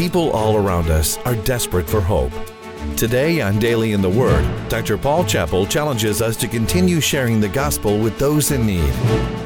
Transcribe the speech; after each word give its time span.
People 0.00 0.30
all 0.30 0.56
around 0.56 0.88
us 0.88 1.18
are 1.26 1.36
desperate 1.44 1.86
for 1.86 2.00
hope. 2.00 2.32
Today 2.96 3.42
on 3.42 3.58
Daily 3.58 3.92
in 3.92 4.00
the 4.00 4.08
Word, 4.08 4.48
Dr. 4.70 4.96
Paul 4.96 5.26
Chappell 5.26 5.66
challenges 5.66 6.22
us 6.22 6.38
to 6.38 6.48
continue 6.48 7.02
sharing 7.02 7.38
the 7.38 7.50
gospel 7.50 7.98
with 7.98 8.18
those 8.18 8.50
in 8.50 8.64
need. 8.64 8.94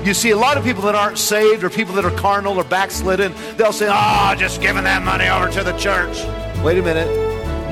You 0.06 0.14
see, 0.14 0.30
a 0.30 0.37
lot 0.37 0.56
of 0.56 0.62
people 0.62 0.82
that 0.82 0.95
aren't 0.95 1.19
saved 1.19 1.64
or 1.64 1.71
people 1.71 1.93
that 1.96 2.04
are 2.04 2.17
carnal 2.17 2.56
or 2.56 2.62
backslidden, 2.62 3.35
they'll 3.56 3.72
say, 3.72 3.88
Oh, 3.90 4.37
just 4.38 4.61
giving 4.61 4.85
that 4.85 5.03
money 5.03 5.27
over 5.27 5.51
to 5.51 5.64
the 5.64 5.77
church. 5.77 6.18
Wait 6.62 6.79
a 6.79 6.82
minute. 6.82 7.09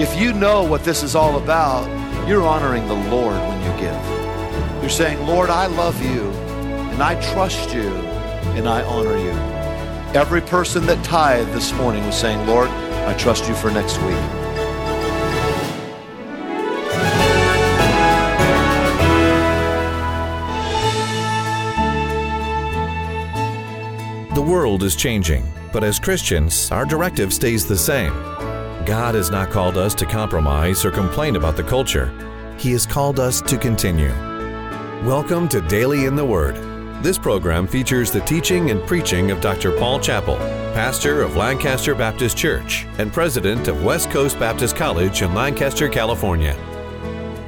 If 0.01 0.19
you 0.19 0.33
know 0.33 0.65
what 0.65 0.83
this 0.83 1.05
is 1.05 1.15
all 1.15 1.41
about, 1.41 1.87
you're 2.27 2.43
honoring 2.43 2.89
the 2.89 2.95
Lord 2.95 3.37
when 3.37 3.61
you 3.63 3.81
give. 3.81 4.83
You're 4.83 4.91
saying, 4.91 5.25
Lord, 5.25 5.51
I 5.51 5.67
love 5.67 6.05
you 6.05 6.29
and 6.91 7.01
I 7.01 7.15
trust 7.33 7.73
you 7.73 7.91
and 8.57 8.69
I 8.69 8.83
honor 8.83 9.17
you. 9.19 9.52
Every 10.15 10.43
person 10.43 10.85
that 10.89 11.03
tithed 11.03 11.55
this 11.55 11.73
morning 11.73 12.05
was 12.05 12.15
saying, 12.15 12.47
Lord, 12.47 12.69
I 12.69 13.15
trust 13.15 13.49
you 13.49 13.55
for 13.55 13.71
next 13.71 13.97
week. 14.03 14.15
The 24.35 24.43
world 24.43 24.83
is 24.83 24.97
changing, 24.97 25.51
but 25.73 25.83
as 25.83 25.99
Christians, 25.99 26.71
our 26.71 26.85
directive 26.85 27.33
stays 27.33 27.67
the 27.67 27.79
same. 27.79 28.13
God 28.85 29.15
has 29.15 29.31
not 29.31 29.51
called 29.51 29.79
us 29.79 29.95
to 29.95 30.05
compromise 30.05 30.85
or 30.85 30.91
complain 30.91 31.37
about 31.37 31.57
the 31.57 31.65
culture. 31.65 32.13
He 32.59 32.73
has 32.73 32.85
called 32.85 33.19
us 33.19 33.41
to 33.41 33.57
continue. 33.57 34.13
Welcome 35.07 35.49
to 35.49 35.63
Daily 35.63 36.05
in 36.05 36.17
the 36.17 36.25
Word. 36.25 36.72
This 37.03 37.19
program 37.19 37.67
features 37.67 38.13
the 38.13 38.21
teaching 38.21 38.71
and 38.71 38.81
preaching 38.87 39.33
of 39.33 39.41
Dr. 39.41 39.77
Paul 39.77 39.99
Chappell, 39.99 40.37
pastor 40.73 41.23
of 41.23 41.35
Lancaster 41.35 41.97
Baptist 41.97 42.37
Church 42.37 42.87
and 42.99 43.13
president 43.13 43.67
of 43.67 43.83
West 43.83 44.09
Coast 44.09 44.39
Baptist 44.39 44.77
College 44.77 45.23
in 45.23 45.35
Lancaster, 45.35 45.89
California. 45.89 46.57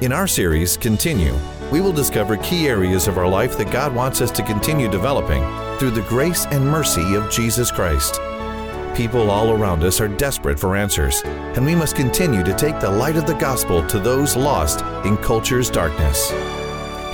In 0.01 0.11
our 0.11 0.27
series, 0.27 0.75
Continue, 0.75 1.33
we 1.71 1.79
will 1.79 1.93
discover 1.93 2.35
key 2.35 2.67
areas 2.67 3.07
of 3.07 3.17
our 3.17 3.29
life 3.29 3.57
that 3.57 3.71
God 3.71 3.95
wants 3.95 4.19
us 4.19 4.29
to 4.31 4.43
continue 4.43 4.89
developing 4.89 5.41
through 5.79 5.91
the 5.91 6.05
grace 6.09 6.45
and 6.47 6.67
mercy 6.69 7.15
of 7.15 7.31
Jesus 7.31 7.71
Christ. 7.71 8.19
People 8.93 9.29
all 9.29 9.51
around 9.51 9.85
us 9.85 10.01
are 10.01 10.09
desperate 10.09 10.59
for 10.59 10.75
answers, 10.75 11.21
and 11.23 11.65
we 11.65 11.75
must 11.75 11.95
continue 11.95 12.43
to 12.43 12.53
take 12.55 12.81
the 12.81 12.91
light 12.91 13.15
of 13.15 13.25
the 13.25 13.35
gospel 13.35 13.87
to 13.87 13.99
those 13.99 14.35
lost 14.35 14.81
in 15.05 15.15
culture's 15.15 15.69
darkness. 15.69 16.29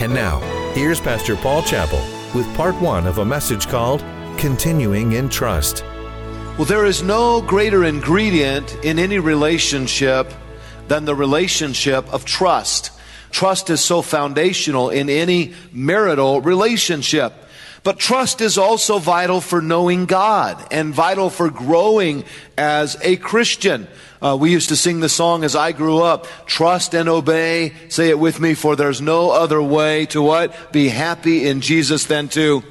And 0.01 0.11
now, 0.11 0.39
here's 0.73 0.99
Pastor 0.99 1.35
Paul 1.35 1.61
Chappell 1.61 2.20
with 2.33 2.55
part 2.55 2.75
one 2.75 3.07
of 3.07 3.17
a 3.17 3.25
message 3.25 3.67
called 3.67 4.01
Continuing 4.37 5.13
in 5.13 5.27
Trust. 5.27 5.83
Well, 6.57 6.65
there 6.65 6.85
is 6.85 7.03
no 7.03 7.41
greater 7.41 7.83
ingredient 7.83 8.73
in 8.83 8.99
any 8.99 9.19
relationship 9.19 10.31
than 10.87 11.05
the 11.05 11.15
relationship 11.15 12.11
of 12.13 12.23
trust. 12.23 12.91
Trust 13.31 13.69
is 13.69 13.83
so 13.83 14.01
foundational 14.01 14.89
in 14.89 15.09
any 15.09 15.53
marital 15.71 16.41
relationship. 16.41 17.33
But 17.83 17.97
trust 17.97 18.41
is 18.41 18.57
also 18.57 18.99
vital 18.99 19.41
for 19.41 19.61
knowing 19.61 20.05
God 20.05 20.67
and 20.71 20.93
vital 20.93 21.29
for 21.29 21.49
growing 21.49 22.23
as 22.57 22.95
a 23.01 23.15
Christian. 23.17 23.87
Uh, 24.21 24.37
we 24.39 24.51
used 24.51 24.69
to 24.69 24.75
sing 24.75 24.99
the 24.99 25.09
song 25.09 25.43
as 25.43 25.55
I 25.55 25.71
grew 25.71 26.01
up 26.01 26.27
trust 26.45 26.93
and 26.93 27.09
obey. 27.09 27.73
Say 27.89 28.09
it 28.09 28.19
with 28.19 28.39
me, 28.39 28.53
for 28.53 28.75
there's 28.75 29.01
no 29.01 29.31
other 29.31 29.61
way 29.61 30.05
to 30.07 30.21
what? 30.21 30.71
Be 30.71 30.89
happy 30.89 31.47
in 31.47 31.61
Jesus 31.61 32.05
than 32.05 32.27
to 32.29 32.63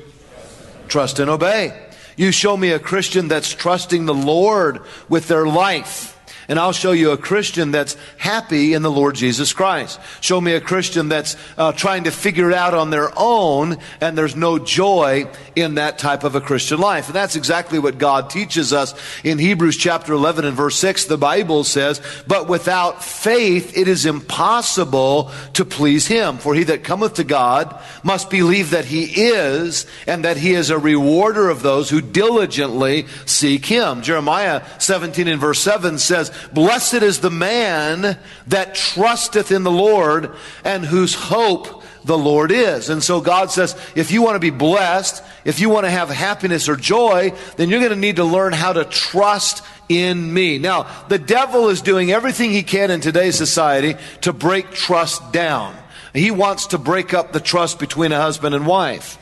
trust 0.87 1.19
and 1.19 1.29
obey. 1.29 1.89
You 2.17 2.33
show 2.33 2.57
me 2.57 2.71
a 2.71 2.79
Christian 2.79 3.29
that's 3.29 3.53
trusting 3.53 4.07
the 4.07 4.15
Lord 4.15 4.83
with 5.09 5.27
their 5.27 5.47
life 5.47 6.20
and 6.51 6.59
I'll 6.59 6.73
show 6.73 6.91
you 6.91 7.13
a 7.13 7.17
Christian 7.17 7.71
that's 7.71 7.97
happy 8.19 8.75
in 8.75 8.83
the 8.83 8.91
Lord 8.91 9.15
Jesus 9.15 9.53
Christ. 9.53 10.01
Show 10.21 10.41
me 10.41 10.55
a 10.55 10.61
Christian 10.61 11.09
that's 11.09 11.37
uh, 11.57 11.71
trying 11.71 12.05
to 12.05 12.11
figure 12.11 12.51
it 12.51 12.57
out 12.57 12.75
on 12.75 12.91
their 12.91 13.13
own, 13.17 13.79
and 14.01 14.19
there's 14.19 14.35
no 14.35 14.59
joy 14.59 15.29
in 15.55 15.77
that 15.77 16.01
type 16.01 16.25
of 16.25 16.35
a 16.35 16.41
Christian 16.41 16.81
life. 16.81 17.07
And 17.07 17.15
that's 17.15 17.37
exactly 17.37 17.79
what 17.79 17.99
God 17.99 18.31
teaches 18.31 18.73
us 18.73 18.97
in 19.23 19.39
Hebrews 19.39 19.77
chapter 19.77 20.13
11 20.13 20.45
and 20.45 20.57
verse 20.57 20.77
6. 20.81 21.05
The 21.05 21.17
Bible 21.17 21.63
says, 21.63 22.03
But 22.27 22.49
without 22.49 23.05
faith 23.05 23.79
it 23.79 23.87
is 23.87 24.05
impossible 24.05 25.31
to 25.53 25.65
please 25.65 26.09
Him. 26.09 26.39
For 26.39 26.57
he 26.57 26.65
that 26.65 26.83
cometh 26.83 27.15
to 27.15 27.25
God 27.25 27.81
must 28.03 28.29
believe 28.29 28.71
that 28.71 28.87
He 28.87 29.05
is, 29.05 29.87
and 30.05 30.25
that 30.25 30.37
He 30.37 30.55
is 30.55 30.71
a 30.71 30.79
rewarder 30.79 31.49
of 31.49 31.63
those 31.63 31.91
who 31.91 32.01
diligently 32.01 33.07
seek 33.25 33.67
Him. 33.67 34.03
Jeremiah 34.03 34.65
17 34.81 35.29
and 35.29 35.41
verse 35.41 35.61
7 35.61 35.97
says, 35.97 36.33
Blessed 36.53 36.95
is 36.95 37.21
the 37.21 37.31
man 37.31 38.19
that 38.47 38.75
trusteth 38.75 39.53
in 39.53 39.63
the 39.63 39.71
Lord 39.71 40.35
and 40.65 40.85
whose 40.85 41.15
hope 41.15 41.83
the 42.05 42.19
Lord 42.19 42.51
is. 42.51 42.89
And 42.89 43.03
so 43.03 43.21
God 43.21 43.51
says, 43.51 43.77
if 43.95 44.11
you 44.11 44.23
want 44.23 44.37
to 44.37 44.41
be 44.41 44.51
blessed, 44.51 45.23
if 45.45 45.61
you 45.61 45.69
want 45.69 45.85
to 45.85 45.91
have 45.91 46.09
happiness 46.09 46.69
or 46.69 46.77
joy, 46.77 47.33
then 47.57 47.69
you're 47.69 47.81
going 47.81 47.91
to 47.93 47.97
need 47.97 48.17
to 48.17 48.25
learn 48.25 48.53
how 48.53 48.73
to 48.73 48.85
trust 48.85 49.65
in 49.89 50.33
me. 50.33 50.59
Now, 50.59 50.87
the 51.09 51.19
devil 51.19 51.69
is 51.69 51.83
doing 51.83 52.11
everything 52.13 52.51
he 52.51 52.63
can 52.63 52.91
in 52.91 53.01
today's 53.01 53.37
society 53.37 53.97
to 54.23 54.33
break 54.33 54.71
trust 54.71 55.33
down. 55.33 55.77
He 56.15 56.31
wants 56.31 56.69
to 56.69 56.79
break 56.79 57.15
up 57.15 57.33
the 57.33 57.41
trust 57.41 57.79
between 57.79 58.13
a 58.13 58.21
husband 58.21 58.55
and 58.55 58.67
wife. 58.67 59.19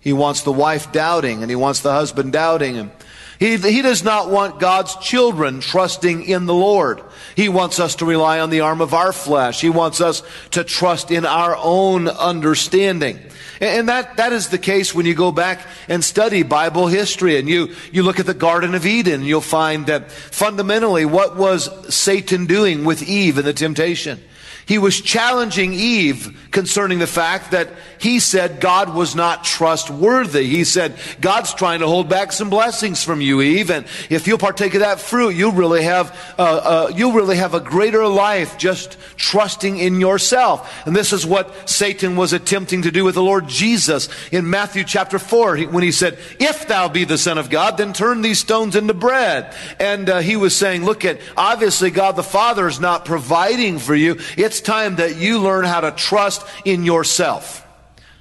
He 0.00 0.12
wants 0.12 0.42
the 0.42 0.52
wife 0.52 0.92
doubting 0.92 1.42
and 1.42 1.50
he 1.50 1.56
wants 1.56 1.80
the 1.80 1.92
husband 1.92 2.32
doubting 2.32 2.74
him. 2.74 2.92
He, 3.38 3.56
he 3.56 3.82
does 3.82 4.02
not 4.02 4.30
want 4.30 4.58
God's 4.58 4.96
children 4.96 5.60
trusting 5.60 6.24
in 6.24 6.46
the 6.46 6.54
Lord. 6.54 7.02
He 7.36 7.48
wants 7.48 7.78
us 7.78 7.96
to 7.96 8.04
rely 8.04 8.40
on 8.40 8.50
the 8.50 8.60
arm 8.60 8.80
of 8.80 8.94
our 8.94 9.12
flesh. 9.12 9.60
He 9.60 9.70
wants 9.70 10.00
us 10.00 10.22
to 10.52 10.64
trust 10.64 11.12
in 11.12 11.24
our 11.24 11.56
own 11.56 12.08
understanding. 12.08 13.20
And 13.60 13.88
that, 13.88 14.16
that 14.16 14.32
is 14.32 14.48
the 14.48 14.58
case 14.58 14.94
when 14.94 15.06
you 15.06 15.14
go 15.14 15.32
back 15.32 15.66
and 15.88 16.02
study 16.02 16.42
Bible 16.42 16.86
history 16.86 17.38
and 17.38 17.48
you, 17.48 17.74
you 17.92 18.02
look 18.02 18.20
at 18.20 18.26
the 18.26 18.34
Garden 18.34 18.74
of 18.74 18.86
Eden, 18.86 19.22
you'll 19.22 19.40
find 19.40 19.86
that 19.86 20.10
fundamentally 20.10 21.04
what 21.04 21.36
was 21.36 21.94
Satan 21.94 22.46
doing 22.46 22.84
with 22.84 23.02
Eve 23.02 23.38
in 23.38 23.44
the 23.44 23.52
temptation? 23.52 24.20
He 24.68 24.76
was 24.76 25.00
challenging 25.00 25.72
Eve 25.72 26.50
concerning 26.50 26.98
the 26.98 27.06
fact 27.06 27.52
that 27.52 27.70
he 27.98 28.20
said 28.20 28.60
God 28.60 28.94
was 28.94 29.14
not 29.14 29.42
trustworthy. 29.42 30.44
He 30.44 30.64
said, 30.64 30.96
God's 31.22 31.54
trying 31.54 31.80
to 31.80 31.86
hold 31.86 32.10
back 32.10 32.32
some 32.32 32.50
blessings 32.50 33.02
from 33.02 33.22
you, 33.22 33.40
Eve, 33.40 33.70
and 33.70 33.86
if 34.10 34.26
you'll 34.26 34.36
partake 34.36 34.74
of 34.74 34.80
that 34.80 35.00
fruit, 35.00 35.30
you'll 35.30 35.52
really 35.52 35.84
have, 35.84 36.14
uh, 36.38 36.42
uh, 36.42 36.92
you'll 36.94 37.12
really 37.12 37.36
have 37.36 37.54
a 37.54 37.60
greater 37.60 38.06
life 38.06 38.58
just 38.58 38.98
trusting 39.16 39.78
in 39.78 40.00
yourself. 40.00 40.86
And 40.86 40.94
this 40.94 41.14
is 41.14 41.24
what 41.24 41.66
Satan 41.66 42.16
was 42.16 42.34
attempting 42.34 42.82
to 42.82 42.90
do 42.90 43.04
with 43.04 43.14
the 43.14 43.22
Lord 43.22 43.48
Jesus 43.48 44.10
in 44.30 44.50
Matthew 44.50 44.84
chapter 44.84 45.18
4 45.18 45.60
when 45.60 45.82
he 45.82 45.92
said, 45.92 46.18
If 46.38 46.68
thou 46.68 46.88
be 46.88 47.04
the 47.04 47.16
Son 47.16 47.38
of 47.38 47.48
God, 47.48 47.78
then 47.78 47.94
turn 47.94 48.20
these 48.20 48.38
stones 48.38 48.76
into 48.76 48.92
bread. 48.92 49.54
And 49.80 50.10
uh, 50.10 50.18
he 50.18 50.36
was 50.36 50.54
saying, 50.54 50.84
Look 50.84 51.06
at, 51.06 51.20
obviously 51.38 51.90
God 51.90 52.16
the 52.16 52.22
Father 52.22 52.68
is 52.68 52.80
not 52.80 53.06
providing 53.06 53.78
for 53.78 53.94
you. 53.94 54.18
It's 54.36 54.57
it's 54.58 54.66
time 54.66 54.96
that 54.96 55.16
you 55.16 55.38
learn 55.38 55.64
how 55.64 55.80
to 55.80 55.92
trust 55.92 56.44
in 56.64 56.82
yourself. 56.82 57.64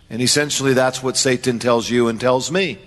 And 0.07 0.21
essentially, 0.21 0.75
that's 0.75 1.01
what 1.01 1.17
Satan 1.17 1.57
tells 1.57 1.89
you 1.89 2.09
and 2.09 2.21
tells 2.21 2.51
me. 2.51 2.77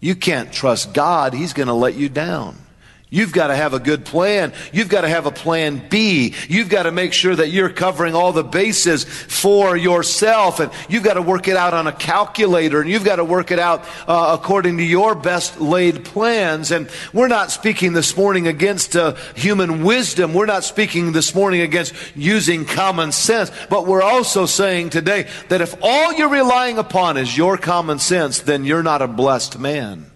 You 0.00 0.16
can't 0.16 0.52
trust 0.52 0.92
God, 0.92 1.32
He's 1.32 1.52
going 1.52 1.68
to 1.68 1.74
let 1.74 1.94
you 1.94 2.08
down. 2.08 2.58
You've 3.08 3.32
got 3.32 3.48
to 3.48 3.54
have 3.54 3.72
a 3.72 3.78
good 3.78 4.04
plan. 4.04 4.52
You've 4.72 4.88
got 4.88 5.02
to 5.02 5.08
have 5.08 5.26
a 5.26 5.30
plan 5.30 5.80
B. 5.88 6.34
You've 6.48 6.68
got 6.68 6.84
to 6.84 6.90
make 6.90 7.12
sure 7.12 7.36
that 7.36 7.50
you're 7.50 7.70
covering 7.70 8.16
all 8.16 8.32
the 8.32 8.42
bases 8.42 9.04
for 9.04 9.76
yourself. 9.76 10.58
And 10.58 10.72
you've 10.88 11.04
got 11.04 11.14
to 11.14 11.22
work 11.22 11.46
it 11.46 11.56
out 11.56 11.72
on 11.72 11.86
a 11.86 11.92
calculator 11.92 12.80
and 12.80 12.90
you've 12.90 13.04
got 13.04 13.16
to 13.16 13.24
work 13.24 13.52
it 13.52 13.60
out 13.60 13.84
uh, 14.08 14.36
according 14.36 14.78
to 14.78 14.82
your 14.82 15.14
best 15.14 15.60
laid 15.60 16.04
plans. 16.04 16.72
And 16.72 16.90
we're 17.12 17.28
not 17.28 17.52
speaking 17.52 17.92
this 17.92 18.16
morning 18.16 18.48
against 18.48 18.96
uh, 18.96 19.14
human 19.36 19.84
wisdom. 19.84 20.34
We're 20.34 20.46
not 20.46 20.64
speaking 20.64 21.12
this 21.12 21.32
morning 21.32 21.60
against 21.60 21.94
using 22.16 22.64
common 22.64 23.12
sense. 23.12 23.52
But 23.70 23.86
we're 23.86 24.02
also 24.02 24.46
saying 24.46 24.90
today 24.90 25.28
that 25.48 25.60
if 25.60 25.76
all 25.80 26.12
you're 26.14 26.28
relying 26.28 26.76
upon 26.76 27.18
is 27.18 27.36
your 27.36 27.56
common 27.56 28.00
sense, 28.00 28.40
then 28.40 28.64
you're 28.64 28.82
not 28.82 29.00
a 29.00 29.06
blessed 29.06 29.60
man. 29.60 30.10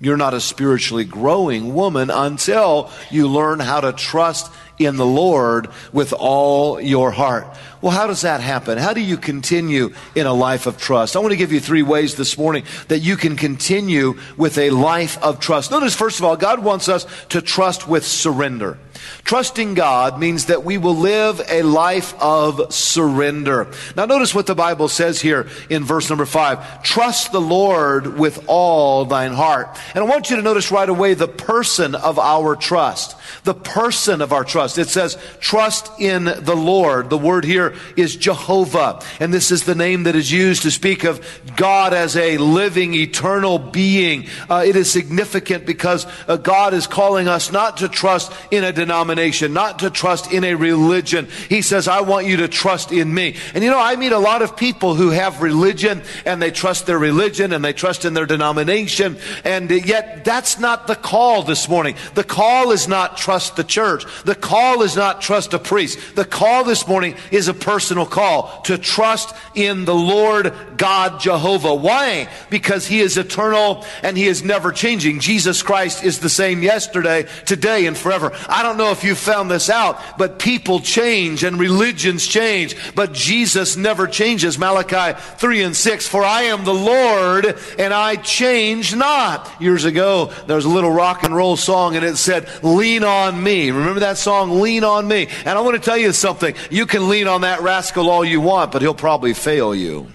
You're 0.00 0.16
not 0.16 0.34
a 0.34 0.40
spiritually 0.40 1.04
growing 1.04 1.74
woman 1.74 2.10
until 2.10 2.90
you 3.10 3.28
learn 3.28 3.58
how 3.58 3.80
to 3.80 3.92
trust 3.92 4.52
in 4.78 4.96
the 4.96 5.06
Lord 5.06 5.68
with 5.92 6.12
all 6.12 6.80
your 6.80 7.10
heart. 7.10 7.56
Well, 7.80 7.92
how 7.92 8.06
does 8.06 8.22
that 8.22 8.40
happen? 8.40 8.76
How 8.78 8.92
do 8.92 9.00
you 9.00 9.16
continue 9.16 9.94
in 10.14 10.26
a 10.26 10.32
life 10.32 10.66
of 10.66 10.78
trust? 10.78 11.14
I 11.14 11.20
want 11.20 11.32
to 11.32 11.36
give 11.36 11.52
you 11.52 11.60
three 11.60 11.82
ways 11.82 12.16
this 12.16 12.36
morning 12.36 12.64
that 12.88 13.00
you 13.00 13.16
can 13.16 13.36
continue 13.36 14.18
with 14.36 14.58
a 14.58 14.70
life 14.70 15.22
of 15.22 15.38
trust. 15.38 15.70
Notice, 15.70 15.94
first 15.94 16.18
of 16.18 16.24
all, 16.24 16.36
God 16.36 16.58
wants 16.58 16.88
us 16.88 17.06
to 17.28 17.40
trust 17.40 17.86
with 17.86 18.04
surrender. 18.04 18.78
Trusting 19.24 19.74
God 19.74 20.18
means 20.18 20.46
that 20.46 20.64
we 20.64 20.78
will 20.78 20.96
live 20.96 21.40
a 21.48 21.62
life 21.62 22.14
of 22.20 22.72
surrender. 22.72 23.68
Now, 23.96 24.06
notice 24.06 24.34
what 24.34 24.46
the 24.46 24.54
Bible 24.54 24.88
says 24.88 25.20
here 25.20 25.48
in 25.70 25.84
verse 25.84 26.08
number 26.08 26.26
five 26.26 26.82
Trust 26.82 27.32
the 27.32 27.40
Lord 27.40 28.18
with 28.18 28.44
all 28.48 29.04
thine 29.04 29.32
heart. 29.32 29.78
And 29.94 30.02
I 30.02 30.06
want 30.06 30.30
you 30.30 30.36
to 30.36 30.42
notice 30.42 30.72
right 30.72 30.88
away 30.88 31.14
the 31.14 31.28
person 31.28 31.94
of 31.94 32.18
our 32.18 32.56
trust. 32.56 33.16
The 33.44 33.54
person 33.54 34.20
of 34.20 34.32
our 34.32 34.44
trust. 34.44 34.78
It 34.78 34.88
says, 34.88 35.16
trust 35.40 35.90
in 36.00 36.24
the 36.24 36.56
Lord. 36.56 37.10
The 37.10 37.18
word 37.18 37.44
here 37.44 37.67
is 37.96 38.16
Jehovah. 38.16 39.00
And 39.20 39.32
this 39.32 39.50
is 39.50 39.64
the 39.64 39.74
name 39.74 40.04
that 40.04 40.16
is 40.16 40.30
used 40.30 40.62
to 40.62 40.70
speak 40.70 41.04
of 41.04 41.24
God 41.56 41.92
as 41.92 42.16
a 42.16 42.38
living, 42.38 42.94
eternal 42.94 43.58
being. 43.58 44.26
Uh, 44.48 44.64
it 44.66 44.76
is 44.76 44.90
significant 44.90 45.66
because 45.66 46.06
uh, 46.26 46.36
God 46.36 46.74
is 46.74 46.86
calling 46.86 47.28
us 47.28 47.52
not 47.52 47.78
to 47.78 47.88
trust 47.88 48.32
in 48.50 48.64
a 48.64 48.72
denomination, 48.72 49.52
not 49.52 49.80
to 49.80 49.90
trust 49.90 50.32
in 50.32 50.44
a 50.44 50.54
religion. 50.54 51.28
He 51.48 51.62
says, 51.62 51.88
I 51.88 52.00
want 52.02 52.26
you 52.26 52.38
to 52.38 52.48
trust 52.48 52.92
in 52.92 53.12
me. 53.12 53.36
And 53.54 53.64
you 53.64 53.70
know, 53.70 53.80
I 53.80 53.96
meet 53.96 54.12
a 54.12 54.18
lot 54.18 54.42
of 54.42 54.56
people 54.56 54.94
who 54.94 55.10
have 55.10 55.42
religion 55.42 56.02
and 56.24 56.40
they 56.40 56.50
trust 56.50 56.86
their 56.86 56.98
religion 56.98 57.52
and 57.52 57.64
they 57.64 57.72
trust 57.72 58.04
in 58.04 58.14
their 58.14 58.26
denomination. 58.26 59.16
And 59.44 59.70
yet 59.70 60.24
that's 60.24 60.58
not 60.58 60.86
the 60.86 60.94
call 60.94 61.42
this 61.42 61.68
morning. 61.68 61.96
The 62.14 62.24
call 62.24 62.72
is 62.72 62.88
not 62.88 63.16
trust 63.16 63.56
the 63.56 63.64
church. 63.64 64.04
The 64.24 64.34
call 64.34 64.82
is 64.82 64.96
not 64.96 65.20
trust 65.20 65.54
a 65.54 65.58
priest. 65.58 66.16
The 66.16 66.24
call 66.24 66.64
this 66.64 66.86
morning 66.86 67.16
is 67.30 67.48
a 67.48 67.54
personal 67.60 68.06
call 68.06 68.62
to 68.62 68.78
trust 68.78 69.34
in 69.54 69.84
the 69.84 69.94
Lord 69.94 70.52
God 70.76 71.20
Jehovah. 71.20 71.74
Why? 71.74 72.28
Because 72.50 72.86
He 72.86 73.00
is 73.00 73.16
eternal 73.16 73.84
and 74.02 74.16
He 74.16 74.26
is 74.26 74.42
never 74.42 74.72
changing. 74.72 75.20
Jesus 75.20 75.62
Christ 75.62 76.04
is 76.04 76.20
the 76.20 76.28
same 76.28 76.62
yesterday, 76.62 77.26
today, 77.44 77.86
and 77.86 77.96
forever. 77.96 78.32
I 78.48 78.62
don't 78.62 78.78
know 78.78 78.90
if 78.90 79.04
you 79.04 79.14
found 79.14 79.50
this 79.50 79.68
out, 79.68 80.00
but 80.16 80.38
people 80.38 80.80
change 80.80 81.44
and 81.44 81.58
religions 81.58 82.26
change, 82.26 82.76
but 82.94 83.12
Jesus 83.12 83.76
never 83.76 84.06
changes. 84.06 84.58
Malachi 84.58 85.18
3 85.36 85.62
and 85.62 85.76
6, 85.76 86.06
for 86.06 86.24
I 86.24 86.42
am 86.44 86.64
the 86.64 86.74
Lord 86.74 87.58
and 87.78 87.92
I 87.92 88.16
change 88.16 88.94
not. 88.94 89.50
Years 89.60 89.84
ago, 89.84 90.32
there 90.46 90.56
was 90.56 90.64
a 90.64 90.70
little 90.70 90.92
rock 90.92 91.24
and 91.24 91.34
roll 91.34 91.56
song 91.56 91.96
and 91.96 92.04
it 92.04 92.16
said, 92.16 92.48
lean 92.62 93.04
on 93.04 93.42
me. 93.42 93.70
Remember 93.70 94.00
that 94.00 94.18
song, 94.18 94.60
lean 94.60 94.84
on 94.84 95.08
me? 95.08 95.28
And 95.44 95.58
I 95.58 95.60
want 95.60 95.76
to 95.76 95.82
tell 95.82 95.96
you 95.96 96.12
something. 96.12 96.54
You 96.70 96.86
can 96.86 97.08
lean 97.08 97.26
on 97.26 97.40
that 97.40 97.47
rascal 97.56 98.10
all 98.10 98.24
you 98.24 98.40
want, 98.40 98.72
but 98.72 98.82
he'll 98.82 98.94
probably 98.94 99.34
fail 99.34 99.74
you. 99.74 100.06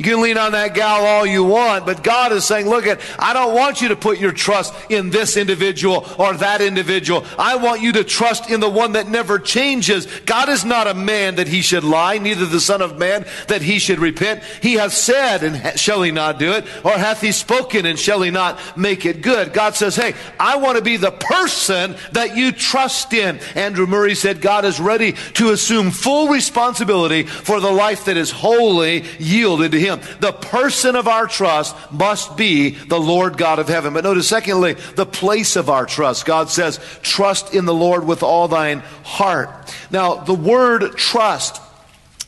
You 0.00 0.04
can 0.04 0.22
lean 0.22 0.38
on 0.38 0.52
that 0.52 0.72
gal 0.72 1.04
all 1.04 1.26
you 1.26 1.44
want, 1.44 1.84
but 1.84 2.02
God 2.02 2.32
is 2.32 2.46
saying, 2.46 2.66
look 2.66 2.86
at, 2.86 3.02
I 3.18 3.34
don't 3.34 3.54
want 3.54 3.82
you 3.82 3.88
to 3.88 3.96
put 3.96 4.18
your 4.18 4.32
trust 4.32 4.72
in 4.88 5.10
this 5.10 5.36
individual 5.36 6.06
or 6.18 6.32
that 6.38 6.62
individual. 6.62 7.22
I 7.38 7.56
want 7.56 7.82
you 7.82 7.92
to 7.92 8.02
trust 8.02 8.48
in 8.48 8.60
the 8.60 8.70
one 8.70 8.92
that 8.92 9.08
never 9.08 9.38
changes. 9.38 10.06
God 10.20 10.48
is 10.48 10.64
not 10.64 10.86
a 10.86 10.94
man 10.94 11.34
that 11.34 11.48
he 11.48 11.60
should 11.60 11.84
lie, 11.84 12.16
neither 12.16 12.46
the 12.46 12.60
son 12.60 12.80
of 12.80 12.98
man 12.98 13.26
that 13.48 13.60
he 13.60 13.78
should 13.78 13.98
repent. 13.98 14.42
He 14.62 14.72
hath 14.76 14.94
said, 14.94 15.42
and 15.42 15.78
shall 15.78 16.00
he 16.00 16.12
not 16.12 16.38
do 16.38 16.52
it? 16.52 16.64
Or 16.82 16.92
hath 16.92 17.20
he 17.20 17.30
spoken, 17.30 17.84
and 17.84 17.98
shall 17.98 18.22
he 18.22 18.30
not 18.30 18.78
make 18.78 19.04
it 19.04 19.20
good? 19.20 19.52
God 19.52 19.74
says, 19.74 19.96
hey, 19.96 20.14
I 20.38 20.56
want 20.56 20.78
to 20.78 20.82
be 20.82 20.96
the 20.96 21.10
person 21.10 21.94
that 22.12 22.38
you 22.38 22.52
trust 22.52 23.12
in. 23.12 23.38
Andrew 23.54 23.86
Murray 23.86 24.14
said, 24.14 24.40
God 24.40 24.64
is 24.64 24.80
ready 24.80 25.12
to 25.34 25.50
assume 25.50 25.90
full 25.90 26.28
responsibility 26.28 27.24
for 27.24 27.60
the 27.60 27.70
life 27.70 28.06
that 28.06 28.16
is 28.16 28.30
wholly 28.30 29.04
yielded 29.18 29.72
to 29.72 29.78
him 29.78 29.89
him. 29.90 30.00
The 30.20 30.32
person 30.32 30.96
of 30.96 31.08
our 31.08 31.26
trust 31.26 31.76
must 31.92 32.36
be 32.36 32.70
the 32.70 33.00
Lord 33.00 33.36
God 33.36 33.58
of 33.58 33.68
heaven. 33.68 33.92
But 33.94 34.04
notice, 34.04 34.28
secondly, 34.28 34.74
the 34.94 35.06
place 35.06 35.56
of 35.56 35.68
our 35.68 35.86
trust. 35.86 36.26
God 36.26 36.48
says, 36.48 36.80
trust 37.02 37.54
in 37.54 37.64
the 37.64 37.74
Lord 37.74 38.06
with 38.06 38.22
all 38.22 38.48
thine 38.48 38.80
heart. 39.04 39.74
Now, 39.90 40.14
the 40.16 40.34
word 40.34 40.96
trust 40.96 41.60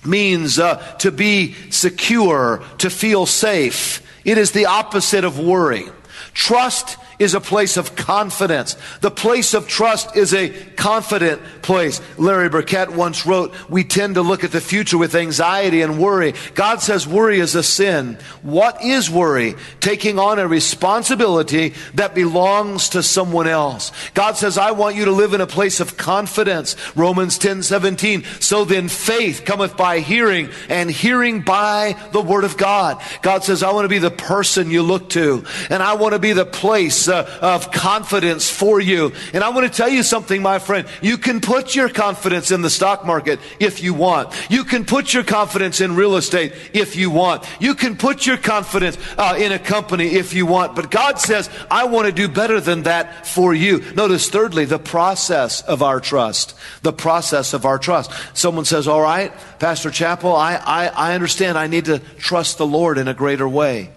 means 0.05 0.59
uh, 0.59 0.77
to 0.99 1.11
be 1.11 1.55
secure, 1.71 2.63
to 2.79 2.91
feel 2.91 3.27
safe. 3.27 4.03
It 4.25 4.39
is 4.39 4.53
the 4.53 4.67
opposite 4.67 5.25
of 5.25 5.39
worry. 5.39 5.87
Trust 6.35 6.97
is 7.19 7.35
a 7.35 7.41
place 7.41 7.77
of 7.77 7.95
confidence. 7.97 8.77
The 9.01 9.11
place 9.11 9.55
of 9.55 9.69
trust 9.69 10.17
is 10.17 10.35
a 10.35 10.51
confident 10.75 11.43
place. 11.63 12.01
Larry 12.19 12.49
Burkett 12.49 12.93
once 12.93 13.27
wrote, 13.27 13.55
We 13.69 13.85
tend 13.85 14.15
to 14.17 14.23
look 14.23 14.45
at 14.45 14.53
the 14.53 14.61
future 14.61 14.99
with 14.99 15.15
anxiety 15.15 15.83
and 15.83 15.99
worry. 15.99 16.35
God 16.55 16.81
says 16.81 17.07
worry 17.07 17.41
is 17.41 17.55
a 17.55 17.63
sin. 17.63 18.19
What 18.43 18.83
is 18.83 19.11
worry? 19.11 19.55
Taking 19.81 20.19
on 20.19 20.39
a 20.39 20.49
responsibility 20.49 21.75
that 21.95 22.15
belongs 22.15 22.91
to 22.91 23.03
someone 23.03 23.47
else. 23.47 23.93
God 24.15 24.37
says, 24.37 24.59
I 24.59 24.73
want 24.73 24.97
you 24.97 25.07
to 25.07 25.13
live 25.13 25.35
in 25.35 25.41
a 25.41 25.47
place 25.47 25.81
of 25.81 25.97
confidence. 25.97 26.77
Romans 26.97 27.39
10 27.39 27.63
17. 27.63 28.25
So 28.41 28.65
then 28.65 28.89
faith 28.89 29.45
cometh 29.45 29.77
by 29.77 30.01
hearing, 30.01 30.51
and 30.69 30.91
hearing 30.91 31.43
by 31.43 31.97
the 32.13 32.21
word 32.21 32.45
of 32.45 32.57
God. 32.57 33.03
God 33.23 33.45
says, 33.45 33.63
I 33.63 33.73
want 33.73 33.85
to 33.85 33.89
be 33.89 33.99
the 33.99 34.11
person 34.11 34.71
you 34.71 34.83
look 34.83 35.11
to, 35.11 35.45
and 35.71 35.83
I 35.83 35.95
want 35.95 36.15
to 36.15 36.19
be 36.19 36.33
the 36.33 36.45
place 36.45 37.02
uh, 37.09 37.39
of 37.41 37.71
confidence 37.71 38.51
for 38.51 38.81
you. 38.81 39.13
And 39.33 39.43
I 39.43 39.51
want 39.51 39.71
to 39.71 39.77
tell 39.77 39.89
you 39.89 40.03
something, 40.03 40.43
my 40.43 40.59
friend. 40.59 40.87
You 41.01 41.19
can 41.19 41.41
put 41.41 41.75
your 41.75 41.89
confidence 41.89 42.51
in 42.51 42.63
the 42.63 42.71
stock 42.71 43.05
market 43.05 43.41
if 43.61 43.83
you 43.83 43.95
want. 43.95 44.35
You 44.51 44.65
can 44.65 44.85
put 44.85 45.13
your 45.15 45.25
confidence 45.25 45.81
in 45.81 45.97
real 45.97 46.17
estate 46.17 46.55
if 46.73 46.97
you 46.97 47.11
want. 47.11 47.45
You 47.61 47.75
can 47.75 47.97
put 47.97 48.27
your 48.27 48.37
confidence 48.37 48.99
uh, 49.19 49.37
in 49.39 49.53
a 49.53 49.59
company 49.59 50.07
if 50.15 50.35
you 50.35 50.47
want. 50.47 50.75
But 50.77 50.91
God 50.91 51.19
says, 51.19 51.49
I 51.71 51.85
want 51.85 52.07
to 52.07 52.13
do 52.13 52.29
better 52.29 52.61
than 52.61 52.85
that 52.85 53.27
for 53.27 53.55
you. 53.55 53.81
Notice, 53.95 54.29
thirdly, 54.29 54.65
the 54.65 54.79
process 54.79 55.63
of 55.63 55.83
our 55.83 56.01
trust. 56.01 56.55
The 56.83 56.93
process 56.93 57.55
of 57.55 57.65
our 57.65 57.79
trust. 57.79 58.13
Someone 58.35 58.65
says, 58.65 58.89
All 58.89 59.01
right, 59.01 59.33
Pastor 59.59 59.91
Chappell, 59.91 60.35
I, 60.35 60.55
I, 60.55 60.87
I 60.87 61.15
understand 61.15 61.59
I 61.59 61.67
need 61.67 61.87
to 61.87 61.99
trust 62.19 62.59
the 62.59 62.67
Lord 62.67 62.99
in 62.99 63.09
a 63.09 63.15
greater 63.15 63.49
way. 63.49 63.91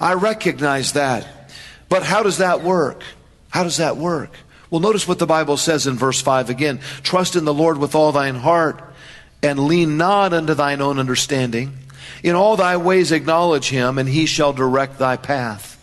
I 0.00 0.14
recognize 0.14 0.92
that. 0.94 1.39
But 1.90 2.04
how 2.04 2.22
does 2.22 2.38
that 2.38 2.62
work? 2.62 3.02
How 3.50 3.64
does 3.64 3.76
that 3.76 3.98
work? 3.98 4.30
Well, 4.70 4.80
notice 4.80 5.06
what 5.06 5.18
the 5.18 5.26
Bible 5.26 5.56
says 5.56 5.86
in 5.86 5.96
verse 5.96 6.22
5 6.22 6.48
again. 6.48 6.80
Trust 7.02 7.36
in 7.36 7.44
the 7.44 7.52
Lord 7.52 7.76
with 7.76 7.94
all 7.94 8.12
thine 8.12 8.36
heart 8.36 8.82
and 9.42 9.58
lean 9.58 9.96
not 9.98 10.32
unto 10.32 10.54
thine 10.54 10.80
own 10.80 10.98
understanding. 10.98 11.76
In 12.22 12.36
all 12.36 12.56
thy 12.56 12.76
ways 12.76 13.10
acknowledge 13.10 13.68
him 13.68 13.98
and 13.98 14.08
he 14.08 14.26
shall 14.26 14.52
direct 14.52 14.98
thy 14.98 15.16
path. 15.16 15.76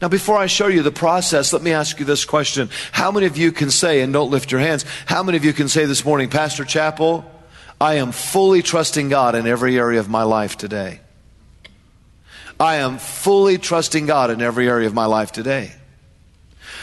Now, 0.00 0.08
before 0.08 0.36
I 0.36 0.46
show 0.46 0.66
you 0.66 0.82
the 0.82 0.90
process, 0.90 1.52
let 1.52 1.62
me 1.62 1.72
ask 1.72 2.00
you 2.00 2.06
this 2.06 2.24
question. 2.24 2.70
How 2.90 3.12
many 3.12 3.26
of 3.26 3.36
you 3.36 3.52
can 3.52 3.70
say, 3.70 4.00
and 4.00 4.12
don't 4.12 4.32
lift 4.32 4.50
your 4.50 4.60
hands, 4.60 4.84
how 5.06 5.22
many 5.22 5.36
of 5.36 5.44
you 5.44 5.52
can 5.52 5.68
say 5.68 5.84
this 5.84 6.04
morning, 6.04 6.28
Pastor 6.28 6.64
Chappell, 6.64 7.30
I 7.80 7.96
am 7.96 8.10
fully 8.10 8.62
trusting 8.62 9.10
God 9.10 9.36
in 9.36 9.46
every 9.46 9.78
area 9.78 10.00
of 10.00 10.08
my 10.08 10.24
life 10.24 10.56
today? 10.56 11.01
I 12.62 12.76
am 12.76 12.98
fully 12.98 13.58
trusting 13.58 14.06
God 14.06 14.30
in 14.30 14.40
every 14.40 14.68
area 14.68 14.86
of 14.86 14.94
my 14.94 15.06
life 15.06 15.32
today. 15.32 15.72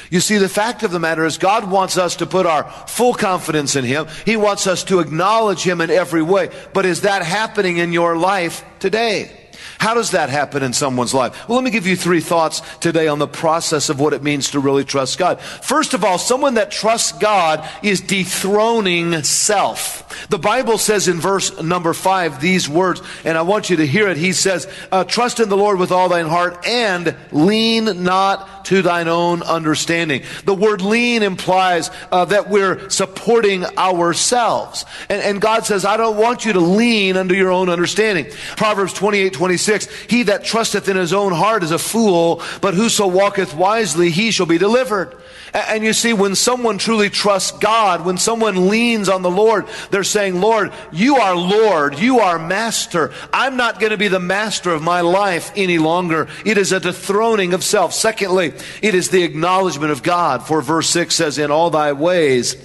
You 0.09 0.19
see, 0.19 0.37
the 0.37 0.49
fact 0.49 0.83
of 0.83 0.91
the 0.91 0.99
matter 0.99 1.23
is 1.25 1.37
God 1.37 1.71
wants 1.71 1.97
us 1.97 2.17
to 2.17 2.25
put 2.25 2.45
our 2.45 2.69
full 2.85 3.13
confidence 3.13 3.77
in 3.77 3.85
Him. 3.85 4.07
He 4.25 4.35
wants 4.35 4.67
us 4.67 4.83
to 4.85 4.99
acknowledge 4.99 5.63
Him 5.63 5.79
in 5.79 5.89
every 5.89 6.21
way. 6.21 6.49
But 6.73 6.85
is 6.85 7.01
that 7.01 7.23
happening 7.23 7.77
in 7.77 7.93
your 7.93 8.17
life 8.17 8.65
today? 8.79 9.38
How 9.79 9.93
does 9.93 10.11
that 10.11 10.29
happen 10.29 10.63
in 10.63 10.73
someone's 10.73 11.13
life? 11.13 11.47
Well, 11.47 11.57
let 11.57 11.63
me 11.63 11.71
give 11.71 11.87
you 11.87 11.95
three 11.95 12.19
thoughts 12.19 12.61
today 12.79 13.07
on 13.07 13.19
the 13.19 13.27
process 13.27 13.89
of 13.89 13.99
what 13.99 14.13
it 14.13 14.23
means 14.23 14.51
to 14.51 14.59
really 14.59 14.83
trust 14.83 15.17
God. 15.17 15.39
First 15.39 15.93
of 15.93 16.03
all, 16.03 16.17
someone 16.17 16.55
that 16.55 16.71
trusts 16.71 17.11
God 17.13 17.67
is 17.83 18.01
dethroning 18.01 19.23
self. 19.23 20.27
The 20.29 20.39
Bible 20.39 20.77
says 20.77 21.07
in 21.07 21.19
verse 21.19 21.61
number 21.61 21.93
five 21.93 22.41
these 22.41 22.67
words, 22.67 23.01
and 23.23 23.37
I 23.37 23.41
want 23.43 23.69
you 23.69 23.77
to 23.77 23.87
hear 23.87 24.09
it. 24.09 24.17
He 24.17 24.33
says, 24.33 24.67
uh, 24.91 25.03
Trust 25.03 25.39
in 25.39 25.49
the 25.49 25.57
Lord 25.57 25.79
with 25.79 25.91
all 25.91 26.09
thine 26.09 26.27
heart 26.27 26.65
and 26.65 27.15
lean 27.31 28.03
not 28.03 28.58
to 28.65 28.81
thine 28.81 29.07
own 29.07 29.43
understanding. 29.43 30.23
The 30.45 30.53
word 30.53 30.81
lean 30.81 31.23
implies 31.23 31.91
uh, 32.11 32.25
that 32.25 32.49
we're 32.49 32.89
supporting 32.89 33.65
ourselves. 33.77 34.85
And, 35.09 35.21
and 35.21 35.41
God 35.41 35.65
says, 35.65 35.85
I 35.85 35.97
don't 35.97 36.17
want 36.17 36.45
you 36.45 36.53
to 36.53 36.59
lean 36.59 37.17
under 37.17 37.35
your 37.35 37.51
own 37.51 37.69
understanding. 37.69 38.27
Proverbs 38.55 38.93
28 38.93 39.33
26 39.33 39.59
26, 39.59 40.11
He 40.11 40.23
that 40.23 40.43
trusteth 40.43 40.87
in 40.87 40.97
his 40.97 41.13
own 41.13 41.31
heart 41.31 41.63
is 41.63 41.71
a 41.71 41.79
fool, 41.79 42.41
but 42.61 42.73
whoso 42.73 43.07
walketh 43.07 43.55
wisely, 43.55 44.09
he 44.09 44.31
shall 44.31 44.45
be 44.45 44.57
delivered. 44.57 45.15
And 45.53 45.83
you 45.83 45.93
see, 45.93 46.13
when 46.13 46.35
someone 46.35 46.77
truly 46.77 47.09
trusts 47.09 47.57
God, 47.57 48.05
when 48.05 48.17
someone 48.17 48.69
leans 48.69 49.09
on 49.09 49.23
the 49.23 49.31
Lord, 49.31 49.65
they're 49.89 50.03
saying, 50.03 50.39
Lord, 50.39 50.71
you 50.91 51.15
are 51.15 51.35
Lord, 51.35 51.97
you 51.97 52.19
are 52.19 52.37
master. 52.37 53.11
I'm 53.33 53.57
not 53.57 53.79
going 53.79 53.91
to 53.91 53.97
be 53.97 54.09
the 54.09 54.19
master 54.19 54.71
of 54.71 54.83
my 54.83 55.01
life 55.01 55.51
any 55.55 55.79
longer. 55.79 56.27
It 56.45 56.57
is 56.57 56.71
a 56.71 56.79
dethroning 56.79 57.53
of 57.53 57.63
self. 57.63 57.93
Secondly, 57.93 58.53
it 58.81 58.95
is 58.95 59.09
the 59.09 59.23
acknowledgement 59.23 59.91
of 59.91 60.03
God. 60.03 60.45
For 60.45 60.61
verse 60.61 60.89
6 60.89 61.13
says, 61.13 61.37
In 61.37 61.51
all 61.51 61.69
thy 61.69 61.93
ways, 61.93 62.55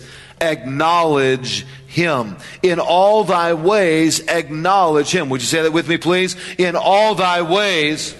acknowledge 0.40 1.66
him. 1.86 2.36
In 2.62 2.80
all 2.80 3.24
thy 3.24 3.54
ways, 3.54 4.20
acknowledge 4.26 5.10
him. 5.10 5.28
Would 5.28 5.40
you 5.40 5.46
say 5.46 5.62
that 5.62 5.72
with 5.72 5.88
me, 5.88 5.96
please? 5.96 6.36
In 6.58 6.76
all 6.76 7.14
thy 7.14 7.42
ways, 7.42 8.14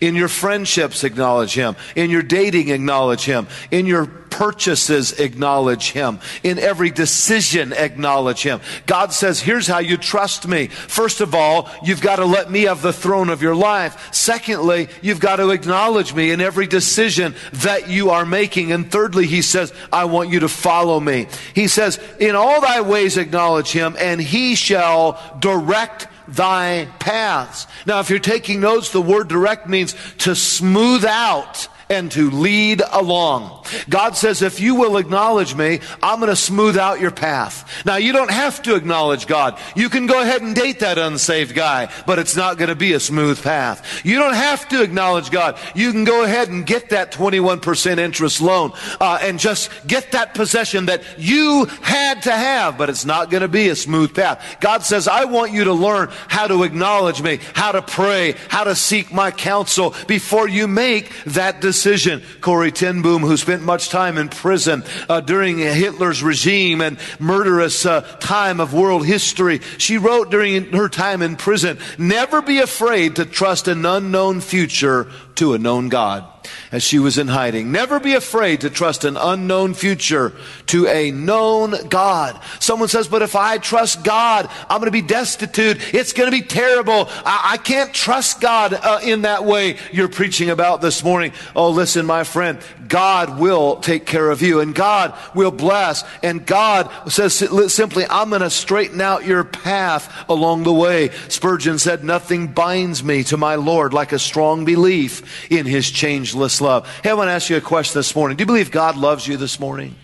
in 0.00 0.14
your 0.14 0.28
friendships, 0.28 1.04
acknowledge 1.04 1.54
Him. 1.54 1.76
In 1.94 2.10
your 2.10 2.22
dating, 2.22 2.68
acknowledge 2.68 3.24
Him. 3.24 3.46
In 3.70 3.86
your 3.86 4.06
purchases, 4.06 5.12
acknowledge 5.12 5.92
Him. 5.92 6.18
In 6.42 6.58
every 6.58 6.90
decision, 6.90 7.72
acknowledge 7.72 8.42
Him. 8.42 8.60
God 8.84 9.12
says, 9.14 9.40
here's 9.40 9.66
how 9.66 9.78
you 9.78 9.96
trust 9.96 10.46
me. 10.46 10.66
First 10.66 11.22
of 11.22 11.34
all, 11.34 11.70
you've 11.82 12.02
got 12.02 12.16
to 12.16 12.26
let 12.26 12.50
me 12.50 12.62
have 12.62 12.82
the 12.82 12.92
throne 12.92 13.30
of 13.30 13.40
your 13.40 13.54
life. 13.54 14.12
Secondly, 14.12 14.88
you've 15.00 15.20
got 15.20 15.36
to 15.36 15.50
acknowledge 15.50 16.12
me 16.12 16.30
in 16.30 16.42
every 16.42 16.66
decision 16.66 17.34
that 17.52 17.88
you 17.88 18.10
are 18.10 18.26
making. 18.26 18.72
And 18.72 18.90
thirdly, 18.90 19.26
He 19.26 19.40
says, 19.40 19.72
I 19.90 20.04
want 20.04 20.28
you 20.28 20.40
to 20.40 20.48
follow 20.48 21.00
me. 21.00 21.28
He 21.54 21.68
says, 21.68 21.98
in 22.20 22.36
all 22.36 22.60
thy 22.60 22.82
ways 22.82 23.16
acknowledge 23.16 23.72
Him, 23.72 23.96
and 23.98 24.20
He 24.20 24.54
shall 24.54 25.38
direct 25.38 26.08
thy 26.28 26.88
paths. 26.98 27.66
Now, 27.86 28.00
if 28.00 28.10
you're 28.10 28.18
taking 28.18 28.60
notes, 28.60 28.90
the 28.90 29.02
word 29.02 29.28
direct 29.28 29.68
means 29.68 29.94
to 30.18 30.34
smooth 30.34 31.04
out 31.04 31.68
and 31.88 32.10
to 32.12 32.30
lead 32.30 32.82
along. 32.90 33.64
God 33.88 34.16
says, 34.16 34.42
if 34.42 34.60
you 34.60 34.74
will 34.74 34.96
acknowledge 34.96 35.54
me, 35.54 35.80
I'm 36.02 36.18
going 36.18 36.30
to 36.30 36.36
smooth 36.36 36.76
out 36.76 37.00
your 37.00 37.10
path. 37.10 37.84
Now, 37.84 37.96
you 37.96 38.12
don't 38.12 38.30
have 38.30 38.60
to 38.62 38.74
acknowledge 38.74 39.26
God. 39.26 39.58
You 39.76 39.88
can 39.88 40.06
go 40.06 40.20
ahead 40.20 40.42
and 40.42 40.54
date 40.54 40.80
that 40.80 40.98
unsaved 40.98 41.54
guy, 41.54 41.90
but 42.06 42.18
it's 42.18 42.36
not 42.36 42.58
going 42.58 42.68
to 42.68 42.74
be 42.74 42.92
a 42.92 43.00
smooth 43.00 43.42
path. 43.42 44.04
You 44.04 44.18
don't 44.18 44.34
have 44.34 44.68
to 44.70 44.82
acknowledge 44.82 45.30
God. 45.30 45.58
You 45.74 45.92
can 45.92 46.04
go 46.04 46.24
ahead 46.24 46.48
and 46.48 46.66
get 46.66 46.90
that 46.90 47.12
21% 47.12 47.98
interest 47.98 48.40
loan 48.40 48.72
uh, 49.00 49.18
and 49.22 49.38
just 49.38 49.70
get 49.86 50.12
that 50.12 50.34
possession 50.34 50.86
that 50.86 51.02
you 51.18 51.66
had 51.82 52.22
to 52.22 52.32
have, 52.32 52.78
but 52.78 52.90
it's 52.90 53.04
not 53.04 53.30
going 53.30 53.42
to 53.42 53.48
be 53.48 53.68
a 53.68 53.76
smooth 53.76 54.14
path. 54.14 54.56
God 54.60 54.82
says, 54.82 55.06
I 55.06 55.24
want 55.24 55.52
you 55.52 55.64
to 55.64 55.72
learn 55.72 56.08
how 56.28 56.48
to 56.48 56.64
acknowledge 56.64 57.22
me, 57.22 57.38
how 57.54 57.72
to 57.72 57.82
pray, 57.82 58.34
how 58.48 58.64
to 58.64 58.74
seek 58.74 59.12
my 59.12 59.30
counsel 59.30 59.94
before 60.08 60.48
you 60.48 60.66
make 60.66 61.12
that 61.24 61.60
decision 61.60 61.75
decision. 61.76 62.22
Corrie 62.40 62.72
ten 62.72 63.02
Boom, 63.02 63.20
who 63.20 63.36
spent 63.36 63.62
much 63.62 63.90
time 63.90 64.16
in 64.16 64.28
prison 64.28 64.82
uh, 65.08 65.20
during 65.20 65.58
Hitler's 65.58 66.22
regime 66.22 66.80
and 66.80 66.98
murderous 67.18 67.84
uh, 67.84 68.00
time 68.18 68.60
of 68.60 68.72
world 68.72 69.04
history, 69.04 69.60
she 69.76 69.98
wrote 69.98 70.30
during 70.30 70.72
her 70.72 70.88
time 70.88 71.20
in 71.20 71.36
prison, 71.36 71.78
never 71.98 72.40
be 72.40 72.58
afraid 72.60 73.16
to 73.16 73.26
trust 73.26 73.68
an 73.68 73.84
unknown 73.84 74.40
future 74.40 75.10
to 75.34 75.52
a 75.52 75.58
known 75.58 75.90
God 75.90 76.24
as 76.72 76.82
she 76.82 76.98
was 76.98 77.18
in 77.18 77.28
hiding. 77.28 77.72
Never 77.72 78.00
be 78.00 78.14
afraid 78.14 78.62
to 78.62 78.70
trust 78.70 79.04
an 79.04 79.16
unknown 79.16 79.74
future 79.74 80.32
to 80.66 80.86
a 80.86 81.10
known 81.10 81.88
God. 81.88 82.40
Someone 82.60 82.88
says, 82.88 83.08
but 83.08 83.22
if 83.22 83.36
I 83.36 83.58
trust 83.58 84.04
God, 84.04 84.50
I'm 84.68 84.78
going 84.80 84.86
to 84.86 84.90
be 84.90 85.02
destitute. 85.02 85.94
It's 85.94 86.12
going 86.12 86.30
to 86.30 86.36
be 86.36 86.46
terrible. 86.46 87.08
I, 87.24 87.52
I 87.52 87.56
can't 87.56 87.94
trust 87.94 88.40
God 88.40 88.74
uh, 88.74 89.00
in 89.02 89.22
that 89.22 89.44
way 89.44 89.78
you're 89.92 90.08
preaching 90.08 90.50
about 90.50 90.80
this 90.80 91.02
morning. 91.02 91.32
Oh, 91.54 91.70
listen, 91.70 92.06
my 92.06 92.24
friend, 92.24 92.58
God 92.88 93.38
will 93.38 93.76
take 93.76 94.06
care 94.06 94.30
of 94.30 94.42
you 94.42 94.60
and 94.60 94.74
God 94.74 95.14
will 95.34 95.50
bless. 95.50 96.04
And 96.22 96.46
God 96.46 96.90
says 97.10 97.34
simply, 97.34 98.04
I'm 98.08 98.30
going 98.30 98.42
to 98.42 98.50
straighten 98.50 99.00
out 99.00 99.24
your 99.24 99.44
path 99.44 100.12
along 100.28 100.62
the 100.62 100.72
way. 100.72 101.10
Spurgeon 101.28 101.78
said, 101.78 102.04
nothing 102.04 102.48
binds 102.48 103.02
me 103.02 103.22
to 103.24 103.36
my 103.36 103.56
Lord 103.56 103.92
like 103.92 104.12
a 104.12 104.18
strong 104.18 104.64
belief 104.64 105.50
in 105.50 105.66
his 105.66 105.90
changeless 105.90 106.55
love. 106.60 106.88
Hey, 107.02 107.10
I 107.10 107.14
want 107.14 107.28
to 107.28 107.32
ask 107.32 107.50
you 107.50 107.56
a 107.56 107.60
question 107.60 107.98
this 107.98 108.14
morning. 108.14 108.36
Do 108.36 108.42
you 108.42 108.46
believe 108.46 108.70
God 108.70 108.96
loves 108.96 109.26
you 109.26 109.36
this 109.36 109.60
morning? 109.60 109.94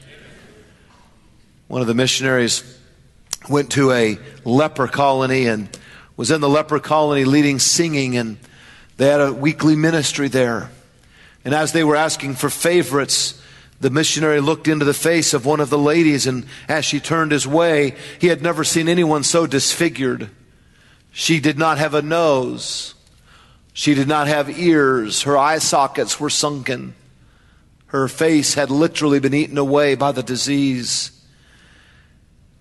One 1.69 1.81
of 1.81 1.87
the 1.87 1.95
missionaries 1.95 2.79
went 3.49 3.73
to 3.73 3.93
a 3.93 4.19
leper 4.45 4.89
colony 4.89 5.47
and 5.47 5.69
was 6.17 6.31
in 6.31 6.41
the 6.41 6.49
leper 6.49 6.79
colony 6.79 7.25
leading 7.25 7.59
singing 7.59 8.17
and 8.17 8.39
they 8.97 9.09
had 9.09 9.21
a 9.21 9.33
weekly 9.33 9.75
ministry 9.75 10.29
there. 10.29 10.71
And 11.45 11.55
as 11.55 11.73
they 11.73 11.83
were 11.83 11.97
asking 11.97 12.35
for 12.35 12.51
favorites, 12.51 13.41
the 13.81 13.91
missionary 13.91 14.41
looked 14.41 14.69
into 14.69 14.85
the 14.85 14.95
face 14.95 15.35
of 15.35 15.45
one 15.45 15.59
of 15.59 15.71
the 15.71 15.79
ladies, 15.79 16.29
and 16.29 16.47
as 16.69 16.85
she 16.85 17.01
turned 17.01 17.33
his 17.33 17.49
way, 17.49 17.97
he 18.21 18.29
had 18.29 18.41
never 18.41 18.63
seen 18.63 18.89
anyone 18.89 19.25
so 19.25 19.45
disfigured. 19.45 20.31
She 21.11 21.41
did 21.41 21.59
not 21.59 21.79
have 21.79 21.95
a 21.95 22.01
nose. 22.01 22.95
She 23.73 23.95
did 23.95 24.09
not 24.09 24.29
have 24.29 24.59
ears. 24.59 25.23
Her 25.23 25.37
eye 25.37 25.59
sockets 25.59 26.21
were 26.21 26.31
sunken. 26.31 26.95
Her 27.87 28.09
face 28.09 28.55
had 28.55 28.71
literally 28.71 29.21
been 29.21 29.35
eaten 29.35 29.59
away 29.59 29.95
by 29.95 30.13
the 30.13 30.23
disease. 30.23 31.11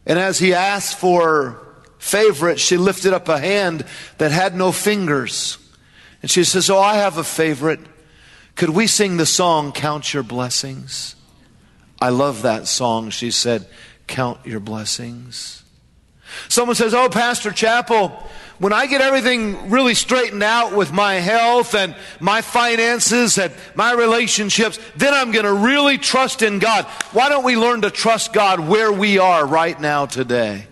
And 0.05 0.17
as 0.19 0.39
he 0.39 0.53
asked 0.53 0.99
for 0.99 1.61
favorite, 1.99 2.59
she 2.59 2.77
lifted 2.77 3.13
up 3.13 3.29
a 3.29 3.39
hand 3.39 3.85
that 4.17 4.31
had 4.31 4.55
no 4.55 4.71
fingers. 4.71 5.57
And 6.21 6.29
she 6.29 6.43
says, 6.43 6.69
Oh, 6.69 6.79
I 6.79 6.95
have 6.95 7.17
a 7.17 7.23
favorite. 7.23 7.79
Could 8.55 8.69
we 8.69 8.87
sing 8.87 9.17
the 9.17 9.25
song, 9.25 9.71
Count 9.71 10.13
Your 10.13 10.23
Blessings? 10.23 11.15
I 12.01 12.09
love 12.09 12.41
that 12.41 12.67
song. 12.67 13.11
She 13.11 13.31
said, 13.31 13.67
Count 14.07 14.39
your 14.45 14.59
blessings. 14.59 15.63
Someone 16.49 16.75
says, 16.75 16.93
Oh, 16.93 17.07
Pastor 17.09 17.51
Chappell, 17.51 18.11
when 18.61 18.73
I 18.73 18.85
get 18.85 19.01
everything 19.01 19.71
really 19.71 19.95
straightened 19.95 20.43
out 20.43 20.75
with 20.75 20.93
my 20.93 21.15
health 21.15 21.73
and 21.73 21.95
my 22.19 22.41
finances 22.41 23.39
and 23.39 23.51
my 23.73 23.93
relationships, 23.93 24.77
then 24.95 25.15
I'm 25.15 25.31
going 25.31 25.45
to 25.45 25.53
really 25.53 25.97
trust 25.97 26.43
in 26.43 26.59
God. 26.59 26.85
Why 27.11 27.27
don't 27.27 27.43
we 27.43 27.57
learn 27.57 27.81
to 27.81 27.89
trust 27.89 28.33
God 28.33 28.59
where 28.59 28.91
we 28.91 29.17
are 29.17 29.47
right 29.47 29.81
now 29.81 30.05
today? 30.05 30.67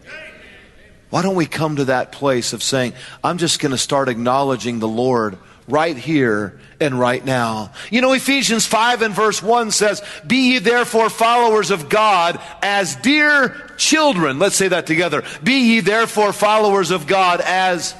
Why 1.10 1.24
don't 1.24 1.34
we 1.34 1.48
come 1.48 1.78
to 1.78 1.86
that 1.86 2.12
place 2.12 2.54
of 2.54 2.62
saying, 2.62 2.94
I'm 3.24 3.40
just 3.40 3.60
going 3.60 3.72
to 3.72 3.78
start 3.78 4.08
acknowledging 4.08 4.78
the 4.78 4.88
Lord 4.88 5.40
right 5.68 5.98
here 5.98 6.60
and 6.80 7.00
right 7.00 7.26
now. 7.26 7.72
You 7.90 8.02
know, 8.02 8.14
Ephesians 8.14 8.68
5 8.68 9.02
and 9.02 9.16
verse 9.16 9.42
1 9.42 9.72
says, 9.72 10.04
Be 10.28 10.52
ye 10.54 10.60
therefore 10.60 11.10
followers 11.10 11.72
of 11.72 11.90
God 11.90 12.40
as 12.62 12.96
dear 12.98 13.69
children. 13.80 14.38
Let's 14.38 14.56
say 14.56 14.68
that 14.68 14.86
together. 14.86 15.24
Be 15.44 15.74
ye 15.74 15.80
therefore 15.80 16.34
followers 16.34 16.92
of 16.92 17.08
God 17.08 17.42
as 17.42 17.96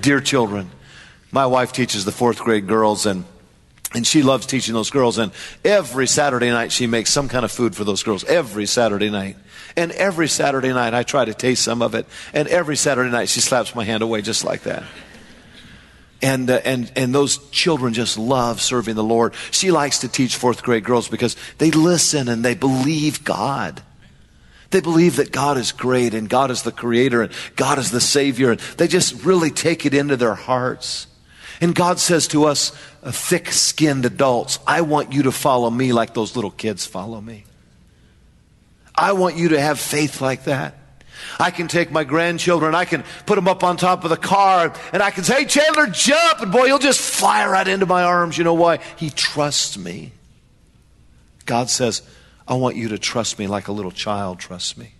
dear 0.00 0.20
children. 0.20 0.70
My 1.30 1.46
wife 1.46 1.72
teaches 1.72 2.04
the 2.04 2.12
fourth 2.12 2.40
grade 2.40 2.66
girls 2.66 3.06
and 3.06 3.24
and 3.92 4.06
she 4.06 4.22
loves 4.22 4.46
teaching 4.46 4.72
those 4.72 4.90
girls. 4.90 5.18
And 5.18 5.32
every 5.64 6.06
Saturday 6.06 6.48
night, 6.48 6.70
she 6.70 6.86
makes 6.86 7.10
some 7.10 7.28
kind 7.28 7.44
of 7.44 7.50
food 7.50 7.74
for 7.74 7.82
those 7.82 8.04
girls. 8.04 8.22
Every 8.22 8.64
Saturday 8.66 9.10
night. 9.10 9.36
And 9.76 9.90
every 9.90 10.28
Saturday 10.28 10.72
night, 10.72 10.94
I 10.94 11.02
try 11.02 11.24
to 11.24 11.34
taste 11.34 11.64
some 11.64 11.82
of 11.82 11.96
it. 11.96 12.06
And 12.32 12.46
every 12.46 12.76
Saturday 12.76 13.10
night, 13.10 13.28
she 13.28 13.40
slaps 13.40 13.74
my 13.74 13.82
hand 13.82 14.04
away 14.04 14.22
just 14.22 14.44
like 14.44 14.62
that 14.62 14.84
and, 16.22 16.50
uh, 16.50 16.60
and, 16.64 16.90
and 16.96 17.14
those 17.14 17.38
children 17.50 17.94
just 17.94 18.18
love 18.18 18.60
serving 18.60 18.94
the 18.94 19.04
Lord. 19.04 19.34
She 19.50 19.70
likes 19.70 20.00
to 20.00 20.08
teach 20.08 20.36
fourth 20.36 20.62
grade 20.62 20.84
girls 20.84 21.08
because 21.08 21.36
they 21.58 21.70
listen 21.70 22.28
and 22.28 22.44
they 22.44 22.54
believe 22.54 23.24
God. 23.24 23.82
They 24.70 24.80
believe 24.80 25.16
that 25.16 25.32
God 25.32 25.58
is 25.58 25.72
great 25.72 26.14
and 26.14 26.28
God 26.28 26.50
is 26.50 26.62
the 26.62 26.72
creator 26.72 27.22
and 27.22 27.32
God 27.56 27.78
is 27.78 27.90
the 27.90 28.00
savior. 28.00 28.52
And 28.52 28.60
they 28.76 28.86
just 28.86 29.24
really 29.24 29.50
take 29.50 29.84
it 29.84 29.94
into 29.94 30.16
their 30.16 30.34
hearts. 30.34 31.08
And 31.60 31.74
God 31.74 31.98
says 31.98 32.28
to 32.28 32.44
us, 32.44 32.70
thick 33.02 33.52
skinned 33.52 34.06
adults, 34.06 34.58
I 34.66 34.82
want 34.82 35.12
you 35.12 35.24
to 35.24 35.32
follow 35.32 35.68
me 35.68 35.92
like 35.92 36.14
those 36.14 36.36
little 36.36 36.50
kids 36.50 36.86
follow 36.86 37.20
me. 37.20 37.44
I 38.94 39.12
want 39.12 39.36
you 39.36 39.50
to 39.50 39.60
have 39.60 39.80
faith 39.80 40.20
like 40.20 40.44
that. 40.44 40.74
I 41.38 41.50
can 41.50 41.68
take 41.68 41.90
my 41.90 42.04
grandchildren, 42.04 42.74
I 42.74 42.86
can 42.86 43.04
put 43.26 43.34
them 43.34 43.46
up 43.46 43.62
on 43.62 43.76
top 43.76 44.04
of 44.04 44.10
the 44.10 44.16
car, 44.16 44.72
and 44.92 45.02
I 45.02 45.10
can 45.10 45.22
say, 45.22 45.40
hey, 45.40 45.44
Chandler, 45.44 45.86
jump. 45.86 46.40
And 46.40 46.50
boy, 46.50 46.66
he'll 46.66 46.78
just 46.78 47.00
fly 47.00 47.46
right 47.46 47.66
into 47.66 47.84
my 47.84 48.04
arms. 48.04 48.38
You 48.38 48.44
know 48.44 48.54
why? 48.54 48.78
He 48.96 49.10
trusts 49.10 49.76
me. 49.76 50.12
God 51.44 51.68
says, 51.68 52.02
I 52.50 52.54
want 52.54 52.74
you 52.74 52.88
to 52.88 52.98
trust 52.98 53.38
me 53.38 53.46
like 53.46 53.68
a 53.68 53.72
little 53.72 53.92
child 53.92 54.40
trusts 54.40 54.76
me. 54.76 54.90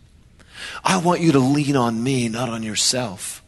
I 0.85 0.99
want 0.99 1.21
you 1.21 1.33
to 1.33 1.41
lean 1.41 1.75
on 1.75 2.01
me, 2.01 2.29
not 2.29 2.49
on 2.49 2.63
yourself. 2.63 3.43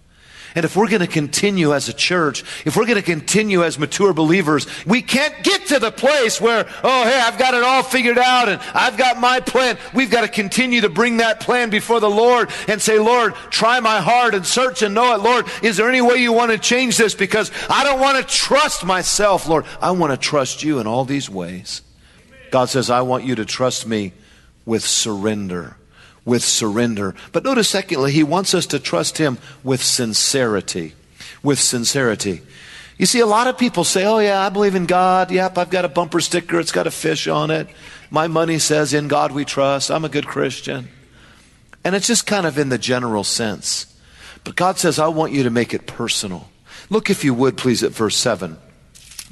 And 0.56 0.64
if 0.64 0.76
we're 0.76 0.88
going 0.88 1.00
to 1.00 1.06
continue 1.06 1.72
as 1.72 1.88
a 1.88 1.92
church, 1.92 2.42
if 2.66 2.76
we're 2.76 2.84
going 2.84 2.96
to 2.96 3.02
continue 3.02 3.62
as 3.62 3.78
mature 3.78 4.12
believers, 4.12 4.66
we 4.84 5.02
can't 5.02 5.44
get 5.44 5.66
to 5.68 5.78
the 5.78 5.92
place 5.92 6.40
where, 6.40 6.68
oh, 6.82 7.04
hey, 7.04 7.20
I've 7.20 7.38
got 7.38 7.54
it 7.54 7.62
all 7.62 7.84
figured 7.84 8.18
out 8.18 8.48
and 8.48 8.60
I've 8.74 8.98
got 8.98 9.18
my 9.18 9.38
plan. 9.38 9.78
We've 9.94 10.10
got 10.10 10.22
to 10.22 10.28
continue 10.28 10.80
to 10.80 10.90
bring 10.90 11.18
that 11.18 11.38
plan 11.38 11.70
before 11.70 12.00
the 12.00 12.10
Lord 12.10 12.50
and 12.66 12.82
say, 12.82 12.98
Lord, 12.98 13.34
try 13.50 13.78
my 13.78 14.00
heart 14.00 14.34
and 14.34 14.44
search 14.44 14.82
and 14.82 14.94
know 14.94 15.14
it. 15.14 15.22
Lord, 15.22 15.46
is 15.62 15.76
there 15.76 15.88
any 15.88 16.02
way 16.02 16.16
you 16.16 16.32
want 16.32 16.50
to 16.50 16.58
change 16.58 16.98
this? 16.98 17.14
Because 17.14 17.52
I 17.70 17.84
don't 17.84 18.00
want 18.00 18.18
to 18.18 18.34
trust 18.34 18.84
myself, 18.84 19.46
Lord. 19.46 19.64
I 19.80 19.92
want 19.92 20.12
to 20.12 20.18
trust 20.18 20.64
you 20.64 20.80
in 20.80 20.88
all 20.88 21.04
these 21.04 21.30
ways. 21.30 21.82
God 22.52 22.68
says, 22.68 22.88
I 22.88 23.00
want 23.00 23.24
you 23.24 23.34
to 23.34 23.44
trust 23.44 23.86
me 23.86 24.12
with 24.64 24.84
surrender 24.84 25.76
with 26.24 26.44
surrender. 26.44 27.14
But 27.32 27.44
notice, 27.44 27.68
secondly, 27.68 28.12
he 28.12 28.22
wants 28.22 28.54
us 28.54 28.66
to 28.66 28.78
trust 28.78 29.18
him 29.18 29.38
with 29.64 29.82
sincerity. 29.82 30.94
With 31.42 31.58
sincerity. 31.58 32.42
You 32.98 33.06
see, 33.06 33.20
a 33.20 33.26
lot 33.26 33.48
of 33.48 33.58
people 33.58 33.84
say, 33.84 34.04
Oh, 34.04 34.18
yeah, 34.18 34.40
I 34.40 34.48
believe 34.48 34.74
in 34.74 34.86
God. 34.86 35.30
Yep, 35.30 35.58
I've 35.58 35.70
got 35.70 35.84
a 35.84 35.88
bumper 35.88 36.20
sticker. 36.20 36.60
It's 36.60 36.72
got 36.72 36.86
a 36.86 36.90
fish 36.90 37.26
on 37.26 37.50
it. 37.50 37.68
My 38.10 38.28
money 38.28 38.58
says, 38.58 38.94
In 38.94 39.08
God 39.08 39.32
we 39.32 39.44
trust. 39.44 39.90
I'm 39.90 40.04
a 40.04 40.08
good 40.08 40.26
Christian. 40.26 40.88
And 41.84 41.96
it's 41.96 42.06
just 42.06 42.26
kind 42.26 42.46
of 42.46 42.58
in 42.58 42.68
the 42.68 42.78
general 42.78 43.24
sense. 43.24 43.86
But 44.44 44.54
God 44.54 44.78
says, 44.78 44.98
I 44.98 45.08
want 45.08 45.32
you 45.32 45.42
to 45.42 45.50
make 45.50 45.74
it 45.74 45.86
personal. 45.86 46.48
Look, 46.90 47.10
if 47.10 47.24
you 47.24 47.34
would, 47.34 47.56
please, 47.56 47.82
at 47.82 47.92
verse 47.92 48.16
7. 48.16 48.58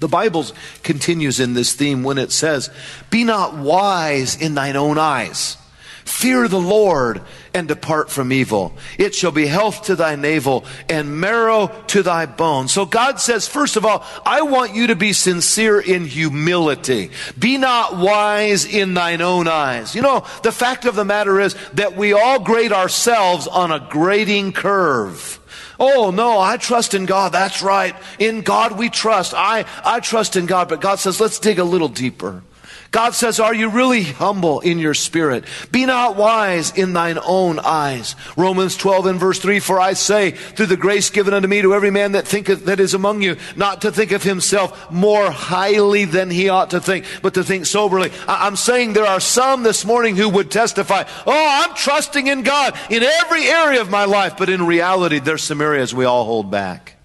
The 0.01 0.09
Bible 0.09 0.47
continues 0.83 1.41
in 1.41 1.55
this 1.55 1.75
theme 1.75 2.03
when 2.03 2.19
it 2.19 2.33
says, 2.33 2.71
Be 3.11 3.25
not 3.25 3.57
wise 3.57 4.35
in 4.41 4.55
thine 4.55 4.77
own 4.77 4.99
eyes. 4.99 5.59
Fear 6.05 6.49
the 6.49 6.61
Lord 6.61 7.23
and 7.55 7.69
depart 7.69 8.11
from 8.11 8.33
evil. 8.33 8.75
It 8.99 9.15
shall 9.15 9.31
be 9.31 9.47
health 9.47 9.85
to 9.85 9.97
thy 9.97 10.17
navel 10.17 10.65
and 10.89 11.21
marrow 11.21 11.69
to 11.89 12.03
thy 12.03 12.27
bones. 12.27 12.73
So 12.73 12.87
God 12.87 13.21
says, 13.21 13.47
first 13.47 13.77
of 13.77 13.85
all, 13.85 14.05
I 14.25 14.43
want 14.43 14.75
you 14.75 14.89
to 14.89 14.97
be 14.97 15.13
sincere 15.13 15.81
in 15.81 16.07
humility. 16.07 17.11
Be 17.39 17.59
not 17.59 17.97
wise 17.97 18.65
in 18.65 18.95
thine 18.95 19.21
own 19.21 19.49
eyes. 19.49 19.95
You 19.95 20.03
know, 20.03 20.25
the 20.43 20.53
fact 20.53 20.85
of 20.85 20.95
the 20.95 21.05
matter 21.05 21.41
is 21.41 21.55
that 21.75 21.97
we 21.97 22.13
all 22.13 22.41
grade 22.41 22.73
ourselves 22.73 23.47
on 23.47 23.71
a 23.71 23.87
grading 23.91 24.53
curve. 24.53 25.40
Oh, 25.83 26.11
no, 26.11 26.39
I 26.39 26.59
trust 26.59 26.93
in 26.93 27.07
God. 27.07 27.33
That's 27.33 27.63
right. 27.63 27.97
In 28.19 28.43
God 28.43 28.79
we 28.79 28.91
trust. 28.91 29.33
I, 29.35 29.65
I 29.83 30.01
trust 30.01 30.37
in 30.37 30.45
God. 30.45 30.69
But 30.69 30.83
God 30.83 30.99
says, 30.99 31.19
let's 31.19 31.39
dig 31.39 31.59
a 31.59 31.65
little 31.65 31.89
deeper. 31.89 32.43
God 32.91 33.15
says, 33.15 33.39
Are 33.39 33.55
you 33.55 33.71
really 33.71 34.03
humble 34.03 34.61
in 34.61 34.81
your 34.81 34.95
spirit? 34.95 35.45
Be 35.71 35.87
not 35.87 36.17
wise 36.17 36.77
in 36.77 36.93
thine 36.93 37.19
own 37.25 37.61
eyes. 37.61 38.17
Romans 38.37 38.77
12 38.77 39.07
and 39.07 39.21
verse 39.21 39.39
3 39.39 39.61
For 39.61 39.81
I 39.81 39.93
say, 39.93 40.33
through 40.33 40.67
the 40.67 40.77
grace 40.77 41.11
given 41.11 41.33
unto 41.33 41.47
me 41.47 41.63
to 41.63 41.75
every 41.75 41.93
man 41.93 42.13
that 42.13 42.27
thinketh 42.27 42.65
that 42.65 42.81
is 42.81 42.95
among 42.95 43.23
you, 43.23 43.37
not 43.55 43.83
to 43.83 43.93
think 43.93 44.11
of 44.11 44.25
himself 44.25 44.91
more 44.91 45.31
highly 45.31 46.05
than 46.05 46.31
he 46.31 46.49
ought 46.49 46.71
to 46.71 46.81
think, 46.81 47.05
but 47.23 47.35
to 47.35 47.45
think 47.45 47.67
soberly. 47.67 48.11
I'm 48.27 48.57
saying 48.57 48.93
there 48.93 49.07
are 49.07 49.21
some 49.21 49.63
this 49.63 49.85
morning 49.85 50.17
who 50.17 50.29
would 50.29 50.51
testify, 50.51 51.05
Oh, 51.27 51.65
I'm 51.65 51.75
trusting 51.77 52.27
in 52.27 52.43
God 52.43 52.77
in 52.91 53.05
every 53.05 53.45
area 53.45 53.81
of 53.81 53.91
my 53.91 54.05
life, 54.05 54.37
but 54.37 54.49
in 54.49 54.67
reality, 54.67 55.21
there's 55.21 55.45
some 55.45 55.61
areas 55.61 55.95
we 55.95 56.07
all 56.07 56.25
hold 56.25 56.51
back. 56.51 57.00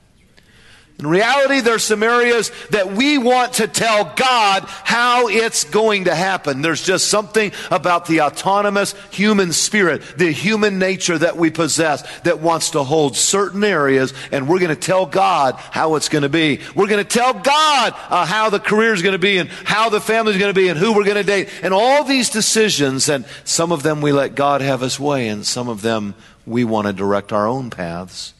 In 0.97 1.07
reality, 1.07 1.59
there's 1.59 1.83
some 1.83 2.03
areas 2.03 2.53
that 2.69 2.93
we 2.93 3.17
want 3.17 3.53
to 3.55 3.67
tell 3.67 4.13
God 4.15 4.63
how 4.65 5.27
it's 5.27 5.65
going 5.65 6.05
to 6.05 6.15
happen. 6.15 6.61
There's 6.61 6.81
just 6.81 7.09
something 7.09 7.51
about 7.69 8.05
the 8.05 8.21
autonomous 8.21 8.95
human 9.11 9.51
spirit, 9.51 10.01
the 10.17 10.31
human 10.31 10.79
nature 10.79 11.17
that 11.17 11.35
we 11.35 11.49
possess 11.49 12.01
that 12.21 12.39
wants 12.39 12.69
to 12.71 12.83
hold 12.83 13.17
certain 13.17 13.65
areas, 13.65 14.13
and 14.31 14.47
we're 14.47 14.59
going 14.59 14.73
to 14.73 14.75
tell 14.77 15.05
God 15.05 15.55
how 15.55 15.95
it's 15.95 16.07
going 16.07 16.21
to 16.21 16.29
be. 16.29 16.61
We're 16.75 16.87
going 16.87 17.03
to 17.03 17.09
tell 17.09 17.33
God 17.33 17.93
uh, 18.09 18.25
how 18.25 18.49
the 18.49 18.61
career 18.61 18.93
is 18.93 19.01
going 19.01 19.13
to 19.13 19.19
be, 19.19 19.37
and 19.37 19.49
how 19.49 19.89
the 19.89 19.99
family 19.99 20.31
is 20.31 20.39
going 20.39 20.53
to 20.53 20.59
be, 20.59 20.69
and 20.69 20.79
who 20.79 20.93
we're 20.93 21.03
going 21.03 21.17
to 21.17 21.23
date, 21.23 21.49
and 21.61 21.73
all 21.73 22.05
these 22.05 22.29
decisions. 22.29 23.09
And 23.09 23.25
some 23.43 23.73
of 23.73 23.83
them 23.83 23.99
we 23.99 24.13
let 24.13 24.33
God 24.33 24.61
have 24.61 24.79
His 24.79 24.97
way, 24.97 25.27
and 25.27 25.45
some 25.45 25.67
of 25.67 25.81
them 25.81 26.15
we 26.45 26.63
want 26.63 26.87
to 26.87 26.93
direct 26.93 27.33
our 27.33 27.47
own 27.47 27.69
paths. 27.69 28.33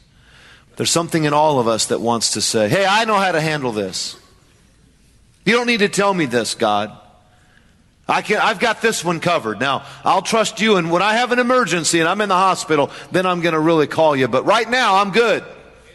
There's 0.75 0.91
something 0.91 1.23
in 1.23 1.33
all 1.33 1.59
of 1.59 1.67
us 1.67 1.87
that 1.87 2.01
wants 2.01 2.33
to 2.33 2.41
say, 2.41 2.67
Hey, 2.69 2.85
I 2.85 3.05
know 3.05 3.15
how 3.15 3.31
to 3.31 3.41
handle 3.41 3.71
this. 3.71 4.17
You 5.45 5.53
don't 5.53 5.67
need 5.67 5.79
to 5.79 5.89
tell 5.89 6.13
me 6.13 6.25
this, 6.25 6.55
God. 6.55 6.97
I 8.07 8.21
can, 8.21 8.37
I've 8.37 8.59
got 8.59 8.81
this 8.81 9.03
one 9.03 9.19
covered. 9.19 9.59
Now, 9.59 9.83
I'll 10.03 10.21
trust 10.21 10.61
you, 10.61 10.77
and 10.77 10.91
when 10.91 11.01
I 11.01 11.13
have 11.15 11.31
an 11.31 11.39
emergency 11.39 11.99
and 11.99 12.07
I'm 12.07 12.21
in 12.21 12.29
the 12.29 12.35
hospital, 12.35 12.91
then 13.11 13.25
I'm 13.25 13.41
going 13.41 13.53
to 13.53 13.59
really 13.59 13.87
call 13.87 14.15
you. 14.15 14.27
But 14.27 14.45
right 14.45 14.69
now, 14.69 14.97
I'm 14.97 15.11
good. 15.11 15.43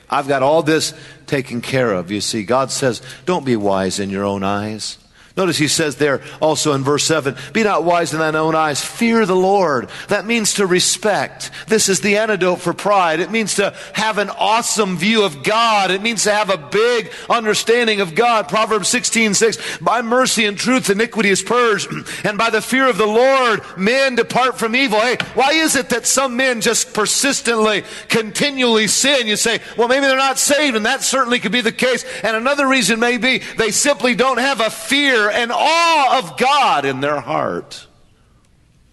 I've 0.09 0.27
got 0.27 0.43
all 0.43 0.63
this 0.65 0.93
taken 1.27 1.61
care 1.61 1.93
of. 1.93 2.11
You 2.11 2.21
see, 2.21 2.43
God 2.43 2.73
says, 2.73 3.01
don't 3.27 3.45
be 3.45 3.55
wise 3.55 4.01
in 4.01 4.11
your 4.11 4.25
own 4.25 4.43
eyes. 4.43 4.99
Notice 5.37 5.59
he 5.59 5.69
says 5.69 5.97
there 5.97 6.23
also 6.41 6.73
in 6.73 6.83
verse 6.83 7.05
7 7.05 7.37
Be 7.53 7.63
not 7.63 7.85
wise 7.85 8.13
in 8.13 8.19
thine 8.19 8.35
own 8.35 8.57
eyes, 8.57 8.85
fear 8.85 9.25
the 9.25 9.37
Lord. 9.37 9.89
That 10.09 10.27
means 10.27 10.55
to 10.55 10.67
respect. 10.67 11.51
This 11.69 11.89
is 11.89 12.01
the 12.01 12.17
antidote 12.17 12.61
for 12.61 12.73
pride. 12.73 13.21
It 13.21 13.31
means 13.31 13.55
to 13.55 13.73
have 13.93 14.19
an 14.19 14.29
awesome 14.31 14.97
view 14.97 15.25
of 15.25 15.45
God. 15.45 15.93
It 15.93 16.03
means 16.03 16.25
to 16.25 16.33
have 16.33 16.51
a 16.51 16.59
big 16.59 17.13
understanding 17.29 18.01
of 18.01 18.17
God. 18.17 18.49
Proverbs 18.49 18.89
16 18.89 19.35
6 19.35 19.79
By 19.79 20.03
mercy 20.03 20.47
and 20.47 20.59
truth 20.59 20.91
iniquity 20.91 21.31
is 21.31 21.43
purged, 21.43 21.89
and 22.25 22.37
by 22.37 22.51
the 22.51 22.61
fear 22.61 22.89
of 22.89 22.99
the 22.99 23.07
Lord 23.07 23.61
men 23.77 24.17
depart 24.17 24.59
from 24.59 24.75
evil. 24.75 24.99
Hey, 24.99 25.17
why 25.35 25.53
is 25.53 25.77
it 25.77 25.91
that 25.91 26.07
some 26.07 26.37
men 26.37 26.61
just 26.61 26.93
persistently, 26.93 27.85
continually 28.09 28.89
sin? 28.89 29.29
You 29.29 29.37
say, 29.37 29.61
well, 29.77 29.87
maybe 29.87 30.07
they're 30.07 30.17
not 30.17 30.39
saved, 30.39 30.77
and 30.77 30.87
that 30.87 31.03
certainly 31.03 31.39
could 31.39 31.53
be 31.53 31.61
the 31.61 31.73
case. 31.73 32.05
And 32.25 32.37
another 32.37 32.67
reason 32.67 32.99
may 32.99 33.17
be 33.17 33.39
they 33.39 33.71
simply 33.71 34.17
don't 34.17 34.39
have 34.39 34.61
a 34.61 34.71
fear 34.71 35.20
fear 35.21 35.31
and 35.31 35.53
awe 35.53 36.19
of 36.19 36.37
God 36.37 36.85
in 36.85 37.00
their 37.00 37.21
heart. 37.21 37.87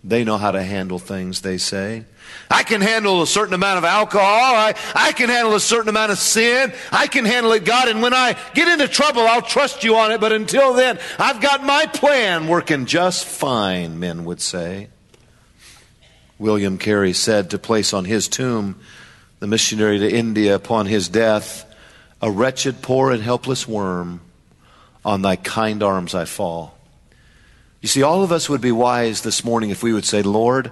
They 0.03 0.23
know 0.23 0.37
how 0.37 0.51
to 0.51 0.63
handle 0.63 0.99
things, 0.99 1.41
they 1.41 1.57
say. 1.57 2.05
I 2.49 2.63
can 2.63 2.81
handle 2.81 3.21
a 3.21 3.27
certain 3.27 3.53
amount 3.53 3.79
of 3.79 3.83
alcohol. 3.83 4.25
I, 4.25 4.73
I 4.95 5.11
can 5.11 5.29
handle 5.29 5.55
a 5.55 5.59
certain 5.59 5.89
amount 5.89 6.11
of 6.11 6.17
sin. 6.17 6.71
I 6.91 7.07
can 7.07 7.25
handle 7.25 7.51
it, 7.51 7.65
God. 7.65 7.89
And 7.89 8.01
when 8.01 8.13
I 8.13 8.37
get 8.53 8.67
into 8.67 8.87
trouble, 8.87 9.21
I'll 9.21 9.41
trust 9.41 9.83
you 9.83 9.95
on 9.95 10.11
it. 10.11 10.21
But 10.21 10.31
until 10.31 10.73
then, 10.73 10.99
I've 11.19 11.41
got 11.41 11.63
my 11.63 11.87
plan 11.87 12.47
working 12.47 12.85
just 12.85 13.25
fine, 13.25 13.99
men 13.99 14.23
would 14.25 14.39
say. 14.39 14.87
William 16.39 16.77
Carey 16.77 17.13
said 17.13 17.49
to 17.49 17.59
place 17.59 17.93
on 17.93 18.05
his 18.05 18.27
tomb, 18.27 18.79
the 19.39 19.47
missionary 19.47 19.99
to 19.99 20.09
India 20.09 20.55
upon 20.55 20.85
his 20.85 21.09
death, 21.09 21.65
a 22.21 22.31
wretched, 22.31 22.81
poor, 22.81 23.11
and 23.11 23.21
helpless 23.21 23.67
worm 23.67 24.21
on 25.07 25.21
thy 25.21 25.37
kind 25.37 25.81
arms 25.81 26.13
I 26.13 26.25
fall. 26.25 26.77
You 27.81 27.87
see, 27.87 28.03
all 28.03 28.23
of 28.23 28.33
us 28.33 28.49
would 28.49 28.59
be 28.59 28.73
wise 28.73 29.21
this 29.21 29.45
morning 29.45 29.69
if 29.69 29.81
we 29.81 29.93
would 29.93 30.03
say, 30.03 30.21
Lord, 30.21 30.69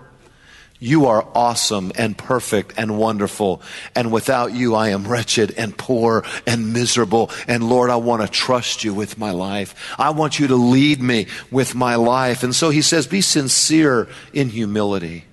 you 0.78 1.06
are 1.06 1.26
awesome 1.34 1.94
and 1.96 2.18
perfect 2.18 2.74
and 2.78 2.98
wonderful. 2.98 3.62
And 3.96 4.12
without 4.12 4.54
you, 4.54 4.76
I 4.76 4.90
am 4.90 5.08
wretched 5.08 5.54
and 5.58 5.78
poor 5.78 6.26
and 6.46 6.74
miserable. 6.74 7.32
And 7.48 7.64
Lord, 7.70 7.90
I 7.90 7.96
want 7.96 8.24
to 8.24 8.28
trust 8.28 8.84
you 8.84 8.94
with 8.94 9.18
my 9.18 9.32
life. 9.32 9.96
I 9.98 10.10
want 10.10 10.38
you 10.38 10.48
to 10.48 10.56
lead 10.56 11.02
me 11.02 11.28
with 11.50 11.74
my 11.74 11.96
life. 11.96 12.44
And 12.44 12.54
so 12.54 12.72
he 12.72 12.82
says, 12.82 13.08
be 13.08 13.22
sincere 13.22 14.10
in 14.34 14.50
humility. 14.50 15.24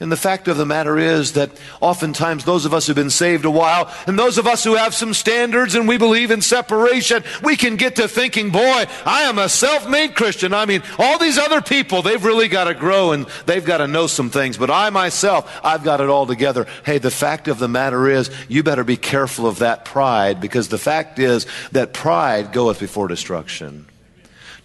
And 0.00 0.12
the 0.12 0.16
fact 0.16 0.46
of 0.46 0.56
the 0.56 0.64
matter 0.64 0.96
is 0.96 1.32
that 1.32 1.50
oftentimes 1.80 2.44
those 2.44 2.64
of 2.64 2.72
us 2.72 2.86
who've 2.86 2.94
been 2.94 3.10
saved 3.10 3.44
a 3.44 3.50
while 3.50 3.92
and 4.06 4.16
those 4.16 4.38
of 4.38 4.46
us 4.46 4.62
who 4.62 4.76
have 4.76 4.94
some 4.94 5.12
standards 5.12 5.74
and 5.74 5.88
we 5.88 5.98
believe 5.98 6.30
in 6.30 6.40
separation, 6.40 7.24
we 7.42 7.56
can 7.56 7.74
get 7.74 7.96
to 7.96 8.06
thinking, 8.06 8.50
boy, 8.50 8.84
I 9.04 9.22
am 9.22 9.38
a 9.38 9.48
self-made 9.48 10.14
Christian. 10.14 10.54
I 10.54 10.66
mean, 10.66 10.84
all 11.00 11.18
these 11.18 11.36
other 11.36 11.60
people, 11.60 12.02
they've 12.02 12.24
really 12.24 12.46
got 12.46 12.64
to 12.64 12.74
grow 12.74 13.10
and 13.10 13.26
they've 13.46 13.64
got 13.64 13.78
to 13.78 13.88
know 13.88 14.06
some 14.06 14.30
things. 14.30 14.56
But 14.56 14.70
I 14.70 14.90
myself, 14.90 15.60
I've 15.64 15.82
got 15.82 16.00
it 16.00 16.08
all 16.08 16.26
together. 16.26 16.68
Hey, 16.84 16.98
the 16.98 17.10
fact 17.10 17.48
of 17.48 17.58
the 17.58 17.68
matter 17.68 18.08
is 18.08 18.30
you 18.46 18.62
better 18.62 18.84
be 18.84 18.96
careful 18.96 19.48
of 19.48 19.58
that 19.58 19.84
pride 19.84 20.40
because 20.40 20.68
the 20.68 20.78
fact 20.78 21.18
is 21.18 21.44
that 21.72 21.92
pride 21.92 22.52
goeth 22.52 22.78
before 22.78 23.08
destruction. 23.08 23.86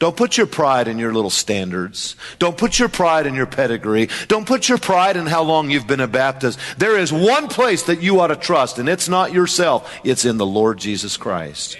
Don't 0.03 0.17
put 0.17 0.35
your 0.35 0.47
pride 0.47 0.89
in 0.89 0.99
your 0.99 1.13
little 1.13 1.29
standards. 1.29 2.17
Don't 2.37 2.57
put 2.57 2.77
your 2.77 2.89
pride 2.89 3.25
in 3.25 3.35
your 3.35 3.45
pedigree. 3.45 4.09
Don't 4.27 4.45
put 4.45 4.67
your 4.67 4.77
pride 4.77 5.15
in 5.15 5.27
how 5.27 5.43
long 5.43 5.69
you've 5.69 5.87
been 5.87 6.01
a 6.01 6.09
Baptist. 6.09 6.59
There 6.77 6.97
is 6.97 7.13
one 7.13 7.47
place 7.47 7.83
that 7.83 8.01
you 8.01 8.19
ought 8.19 8.27
to 8.27 8.35
trust, 8.35 8.79
and 8.79 8.89
it's 8.89 9.07
not 9.07 9.31
yourself, 9.31 9.89
it's 10.03 10.25
in 10.25 10.35
the 10.35 10.45
Lord 10.45 10.77
Jesus 10.77 11.15
Christ. 11.15 11.77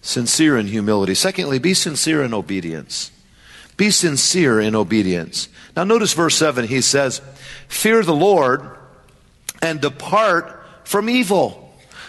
Sincere 0.00 0.56
in 0.56 0.66
humility. 0.66 1.14
Secondly, 1.14 1.58
be 1.58 1.74
sincere 1.74 2.22
in 2.22 2.32
obedience. 2.32 3.10
Be 3.76 3.90
sincere 3.90 4.58
in 4.58 4.74
obedience. 4.74 5.50
Now, 5.76 5.84
notice 5.84 6.14
verse 6.14 6.36
7. 6.36 6.66
He 6.66 6.80
says, 6.80 7.20
Fear 7.68 8.02
the 8.04 8.14
Lord 8.14 8.62
and 9.60 9.78
depart 9.78 10.64
from 10.84 11.10
evil. 11.10 11.65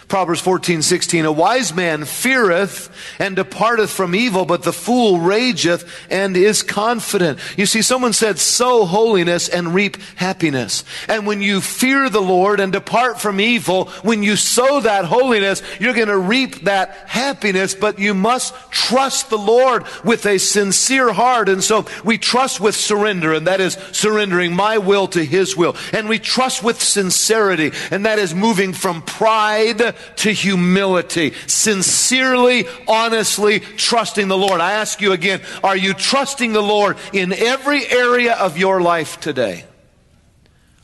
Proverbs 0.07 0.39
14, 0.39 0.83
16, 0.83 1.25
a 1.25 1.31
wise 1.33 1.73
man 1.73 2.05
feareth 2.05 2.89
and 3.19 3.35
departeth 3.35 3.89
from 3.89 4.15
evil, 4.15 4.45
but 4.45 4.63
the 4.63 4.71
fool 4.71 5.19
rageth 5.19 6.07
and 6.09 6.37
is 6.37 6.63
confident. 6.63 7.39
You 7.57 7.65
see, 7.65 7.81
someone 7.81 8.13
said, 8.13 8.39
sow 8.39 8.85
holiness 8.85 9.49
and 9.49 9.75
reap 9.75 9.97
happiness. 10.15 10.85
And 11.09 11.27
when 11.27 11.41
you 11.41 11.59
fear 11.59 12.09
the 12.09 12.21
Lord 12.21 12.61
and 12.61 12.71
depart 12.71 13.19
from 13.19 13.41
evil, 13.41 13.89
when 14.01 14.23
you 14.23 14.37
sow 14.37 14.79
that 14.79 15.03
holiness, 15.03 15.61
you're 15.77 15.93
going 15.93 16.07
to 16.07 16.17
reap 16.17 16.61
that 16.61 16.91
happiness, 17.07 17.75
but 17.75 17.99
you 17.99 18.13
must 18.13 18.55
trust 18.71 19.29
the 19.29 19.37
Lord 19.37 19.83
with 20.05 20.25
a 20.25 20.37
sincere 20.37 21.11
heart. 21.11 21.49
And 21.49 21.61
so 21.61 21.85
we 22.05 22.17
trust 22.17 22.61
with 22.61 22.77
surrender, 22.77 23.33
and 23.33 23.47
that 23.47 23.59
is 23.59 23.73
surrendering 23.91 24.55
my 24.55 24.77
will 24.77 25.09
to 25.09 25.25
His 25.25 25.57
will. 25.57 25.75
And 25.91 26.07
we 26.07 26.17
trust 26.17 26.63
with 26.63 26.81
sincerity, 26.81 27.73
and 27.91 28.05
that 28.05 28.19
is 28.19 28.33
moving 28.33 28.71
from 28.71 29.01
pride 29.01 29.96
to 30.17 30.31
humility, 30.31 31.33
sincerely, 31.47 32.65
honestly 32.87 33.59
trusting 33.59 34.27
the 34.27 34.37
Lord. 34.37 34.61
I 34.61 34.73
ask 34.73 35.01
you 35.01 35.11
again, 35.11 35.41
are 35.63 35.77
you 35.77 35.93
trusting 35.93 36.53
the 36.53 36.61
Lord 36.61 36.97
in 37.13 37.33
every 37.33 37.85
area 37.87 38.33
of 38.35 38.57
your 38.57 38.81
life 38.81 39.19
today? 39.19 39.65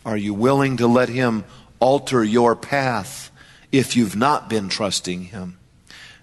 Are 0.06 0.18
you 0.18 0.34
willing 0.34 0.78
to 0.78 0.88
let 0.88 1.10
Him 1.10 1.46
alter 1.80 2.24
your 2.24 2.56
path 2.56 3.32
if 3.72 3.96
you've 3.96 4.16
not 4.16 4.50
been 4.50 4.70
trusting 4.70 5.26
Him? 5.26 5.58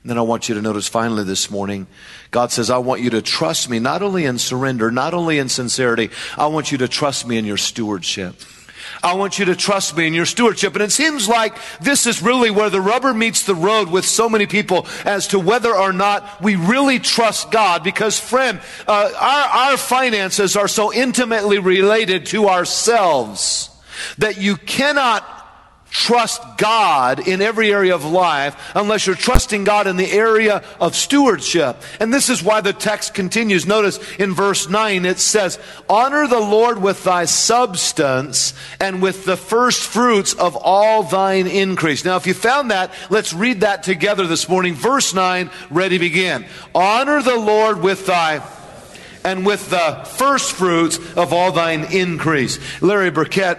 And 0.02 0.10
then 0.10 0.18
I 0.18 0.22
want 0.22 0.48
you 0.48 0.54
to 0.54 0.62
notice 0.62 0.88
finally 0.88 1.24
this 1.24 1.50
morning, 1.50 1.86
God 2.30 2.50
says, 2.50 2.70
I 2.70 2.78
want 2.78 3.02
you 3.02 3.10
to 3.10 3.20
trust 3.20 3.68
me 3.68 3.78
not 3.78 4.02
only 4.02 4.24
in 4.24 4.38
surrender, 4.38 4.90
not 4.90 5.12
only 5.12 5.38
in 5.38 5.50
sincerity, 5.50 6.10
I 6.38 6.46
want 6.46 6.72
you 6.72 6.78
to 6.78 6.88
trust 6.88 7.26
me 7.26 7.36
in 7.36 7.44
your 7.44 7.58
stewardship. 7.58 8.36
I 9.02 9.14
want 9.14 9.38
you 9.38 9.46
to 9.46 9.56
trust 9.56 9.96
me 9.96 10.06
in 10.06 10.14
your 10.14 10.26
stewardship. 10.26 10.74
And 10.74 10.82
it 10.82 10.92
seems 10.92 11.28
like 11.28 11.56
this 11.80 12.06
is 12.06 12.22
really 12.22 12.50
where 12.50 12.70
the 12.70 12.80
rubber 12.80 13.14
meets 13.14 13.44
the 13.44 13.54
road 13.54 13.90
with 13.90 14.04
so 14.04 14.28
many 14.28 14.46
people 14.46 14.86
as 15.04 15.28
to 15.28 15.38
whether 15.38 15.74
or 15.74 15.92
not 15.92 16.42
we 16.42 16.56
really 16.56 16.98
trust 16.98 17.50
God. 17.50 17.82
Because, 17.82 18.20
friend, 18.20 18.60
uh, 18.86 19.10
our, 19.18 19.70
our 19.70 19.76
finances 19.76 20.56
are 20.56 20.68
so 20.68 20.92
intimately 20.92 21.58
related 21.58 22.26
to 22.26 22.48
ourselves 22.48 23.70
that 24.18 24.38
you 24.38 24.56
cannot 24.56 25.39
trust 25.90 26.42
God 26.56 27.26
in 27.26 27.42
every 27.42 27.72
area 27.72 27.94
of 27.94 28.04
life 28.04 28.72
unless 28.74 29.06
you're 29.06 29.16
trusting 29.16 29.64
God 29.64 29.86
in 29.86 29.96
the 29.96 30.10
area 30.10 30.62
of 30.80 30.94
stewardship. 30.94 31.76
And 31.98 32.14
this 32.14 32.28
is 32.30 32.42
why 32.42 32.60
the 32.60 32.72
text 32.72 33.12
continues. 33.12 33.66
Notice 33.66 33.98
in 34.18 34.34
verse 34.34 34.68
9 34.68 35.04
it 35.04 35.18
says, 35.18 35.58
Honor 35.88 36.26
the 36.26 36.40
Lord 36.40 36.80
with 36.80 37.04
thy 37.04 37.24
substance 37.24 38.54
and 38.78 39.02
with 39.02 39.24
the 39.24 39.36
first 39.36 39.82
fruits 39.82 40.32
of 40.32 40.56
all 40.56 41.02
thine 41.02 41.46
increase. 41.46 42.04
Now, 42.04 42.16
if 42.16 42.26
you 42.26 42.34
found 42.34 42.70
that, 42.70 42.92
let's 43.10 43.32
read 43.32 43.60
that 43.60 43.82
together 43.82 44.26
this 44.26 44.48
morning. 44.48 44.74
Verse 44.74 45.12
9, 45.12 45.50
ready 45.70 45.98
begin. 45.98 46.46
Honor 46.74 47.22
the 47.22 47.36
Lord 47.36 47.82
with 47.82 48.06
thy 48.06 48.42
and 49.24 49.44
with 49.44 49.68
the 49.68 50.02
first 50.16 50.52
fruits 50.52 50.98
of 51.14 51.32
all 51.32 51.52
thine 51.52 51.84
increase. 51.92 52.58
Larry 52.80 53.10
Burkett 53.10 53.58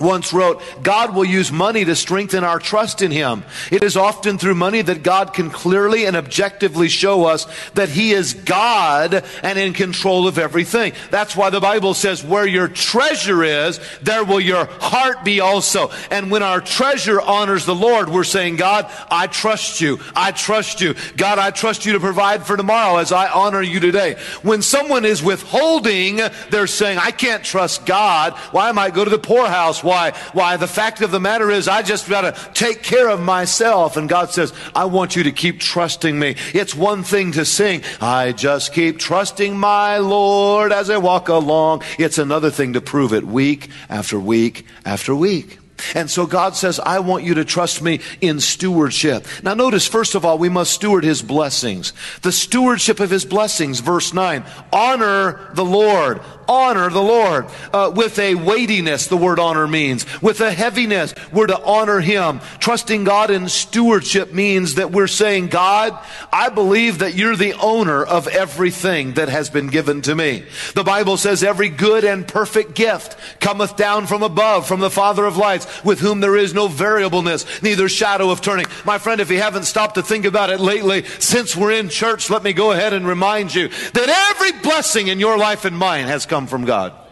once 0.00 0.32
wrote, 0.32 0.62
God 0.82 1.14
will 1.14 1.24
use 1.24 1.50
money 1.50 1.84
to 1.84 1.96
strengthen 1.96 2.44
our 2.44 2.58
trust 2.58 3.02
in 3.02 3.10
Him. 3.10 3.44
It 3.72 3.82
is 3.82 3.96
often 3.96 4.38
through 4.38 4.54
money 4.54 4.82
that 4.82 5.02
God 5.02 5.34
can 5.34 5.50
clearly 5.50 6.06
and 6.06 6.16
objectively 6.16 6.88
show 6.88 7.24
us 7.24 7.46
that 7.74 7.88
He 7.88 8.12
is 8.12 8.34
God 8.34 9.24
and 9.42 9.58
in 9.58 9.72
control 9.72 10.28
of 10.28 10.38
everything. 10.38 10.92
That's 11.10 11.36
why 11.36 11.50
the 11.50 11.60
Bible 11.60 11.94
says, 11.94 12.22
where 12.22 12.46
your 12.46 12.68
treasure 12.68 13.42
is, 13.42 13.80
there 14.02 14.24
will 14.24 14.40
your 14.40 14.66
heart 14.66 15.24
be 15.24 15.40
also. 15.40 15.90
And 16.10 16.30
when 16.30 16.42
our 16.42 16.60
treasure 16.60 17.20
honors 17.20 17.66
the 17.66 17.74
Lord, 17.74 18.08
we're 18.08 18.24
saying, 18.24 18.56
God, 18.56 18.90
I 19.10 19.26
trust 19.26 19.80
you. 19.80 19.98
I 20.14 20.32
trust 20.32 20.80
you. 20.80 20.94
God, 21.16 21.38
I 21.38 21.50
trust 21.50 21.86
you 21.86 21.94
to 21.94 22.00
provide 22.00 22.44
for 22.44 22.56
tomorrow 22.56 22.98
as 22.98 23.10
I 23.12 23.28
honor 23.28 23.62
you 23.62 23.80
today. 23.80 24.16
When 24.42 24.62
someone 24.62 25.04
is 25.04 25.22
withholding, 25.22 26.20
they're 26.50 26.66
saying, 26.66 26.98
I 26.98 27.10
can't 27.10 27.42
trust 27.42 27.84
God. 27.84 28.34
Why 28.52 28.70
well, 28.70 28.78
I 28.78 28.90
go 28.90 29.04
to 29.04 29.10
the 29.10 29.18
poorhouse 29.18 29.82
why? 29.88 30.12
Why? 30.34 30.58
The 30.58 30.66
fact 30.66 31.00
of 31.00 31.10
the 31.10 31.18
matter 31.18 31.50
is, 31.50 31.66
I 31.66 31.82
just 31.82 32.08
got 32.08 32.20
to 32.20 32.52
take 32.52 32.82
care 32.82 33.08
of 33.08 33.20
myself. 33.20 33.96
And 33.96 34.08
God 34.08 34.30
says, 34.30 34.52
I 34.74 34.84
want 34.84 35.16
you 35.16 35.22
to 35.22 35.32
keep 35.32 35.60
trusting 35.60 36.18
me. 36.18 36.36
It's 36.52 36.74
one 36.74 37.02
thing 37.02 37.32
to 37.32 37.44
sing, 37.44 37.82
I 38.00 38.32
just 38.32 38.74
keep 38.74 38.98
trusting 38.98 39.56
my 39.56 39.96
Lord 39.96 40.72
as 40.72 40.90
I 40.90 40.98
walk 40.98 41.28
along. 41.28 41.82
It's 41.98 42.18
another 42.18 42.50
thing 42.50 42.74
to 42.74 42.80
prove 42.82 43.14
it 43.14 43.24
week 43.24 43.70
after 43.88 44.20
week 44.20 44.66
after 44.84 45.14
week. 45.14 45.58
And 45.94 46.10
so 46.10 46.26
God 46.26 46.56
says, 46.56 46.80
I 46.80 46.98
want 46.98 47.24
you 47.24 47.34
to 47.34 47.44
trust 47.44 47.82
me 47.82 48.00
in 48.20 48.40
stewardship. 48.40 49.26
Now 49.42 49.54
notice, 49.54 49.86
first 49.86 50.14
of 50.14 50.24
all, 50.24 50.36
we 50.36 50.48
must 50.48 50.72
steward 50.72 51.04
his 51.04 51.22
blessings. 51.22 51.92
The 52.22 52.32
stewardship 52.32 53.00
of 53.00 53.10
his 53.10 53.24
blessings, 53.24 53.80
verse 53.80 54.12
9. 54.12 54.44
Honor 54.72 55.50
the 55.54 55.64
Lord 55.64 56.20
honor 56.48 56.90
the 56.90 57.02
Lord. 57.02 57.46
Uh, 57.72 57.92
with 57.94 58.18
a 58.18 58.34
weightiness, 58.34 59.06
the 59.06 59.16
word 59.16 59.38
honor 59.38 59.68
means. 59.68 60.06
With 60.22 60.40
a 60.40 60.52
heaviness, 60.52 61.14
we're 61.32 61.46
to 61.46 61.62
honor 61.62 62.00
Him. 62.00 62.40
Trusting 62.58 63.04
God 63.04 63.30
in 63.30 63.48
stewardship 63.48 64.32
means 64.32 64.76
that 64.76 64.90
we're 64.90 65.06
saying, 65.06 65.48
God, 65.48 65.98
I 66.32 66.48
believe 66.48 67.00
that 67.00 67.14
you're 67.14 67.36
the 67.36 67.54
owner 67.54 68.02
of 68.02 68.26
everything 68.28 69.14
that 69.14 69.28
has 69.28 69.50
been 69.50 69.68
given 69.68 70.02
to 70.02 70.14
me. 70.14 70.44
The 70.74 70.84
Bible 70.84 71.16
says 71.16 71.44
every 71.44 71.68
good 71.68 72.04
and 72.04 72.26
perfect 72.26 72.74
gift 72.74 73.16
cometh 73.40 73.76
down 73.76 74.06
from 74.06 74.22
above, 74.22 74.66
from 74.66 74.80
the 74.80 74.90
Father 74.90 75.26
of 75.26 75.36
lights, 75.36 75.84
with 75.84 76.00
whom 76.00 76.20
there 76.20 76.36
is 76.36 76.54
no 76.54 76.68
variableness, 76.68 77.62
neither 77.62 77.88
shadow 77.88 78.30
of 78.30 78.40
turning. 78.40 78.66
My 78.84 78.98
friend, 78.98 79.20
if 79.20 79.30
you 79.30 79.38
haven't 79.38 79.64
stopped 79.64 79.96
to 79.96 80.02
think 80.02 80.24
about 80.24 80.50
it 80.50 80.60
lately, 80.60 81.04
since 81.18 81.54
we're 81.54 81.72
in 81.72 81.88
church, 81.88 82.30
let 82.30 82.42
me 82.42 82.52
go 82.52 82.72
ahead 82.72 82.92
and 82.92 83.06
remind 83.06 83.54
you 83.54 83.68
that 83.68 84.32
every 84.32 84.52
blessing 84.60 85.08
in 85.08 85.20
your 85.20 85.36
life 85.36 85.64
and 85.64 85.76
mine 85.76 86.06
has 86.06 86.26
come 86.26 86.37
come 86.38 86.46
from 86.46 86.64
God 86.64 87.07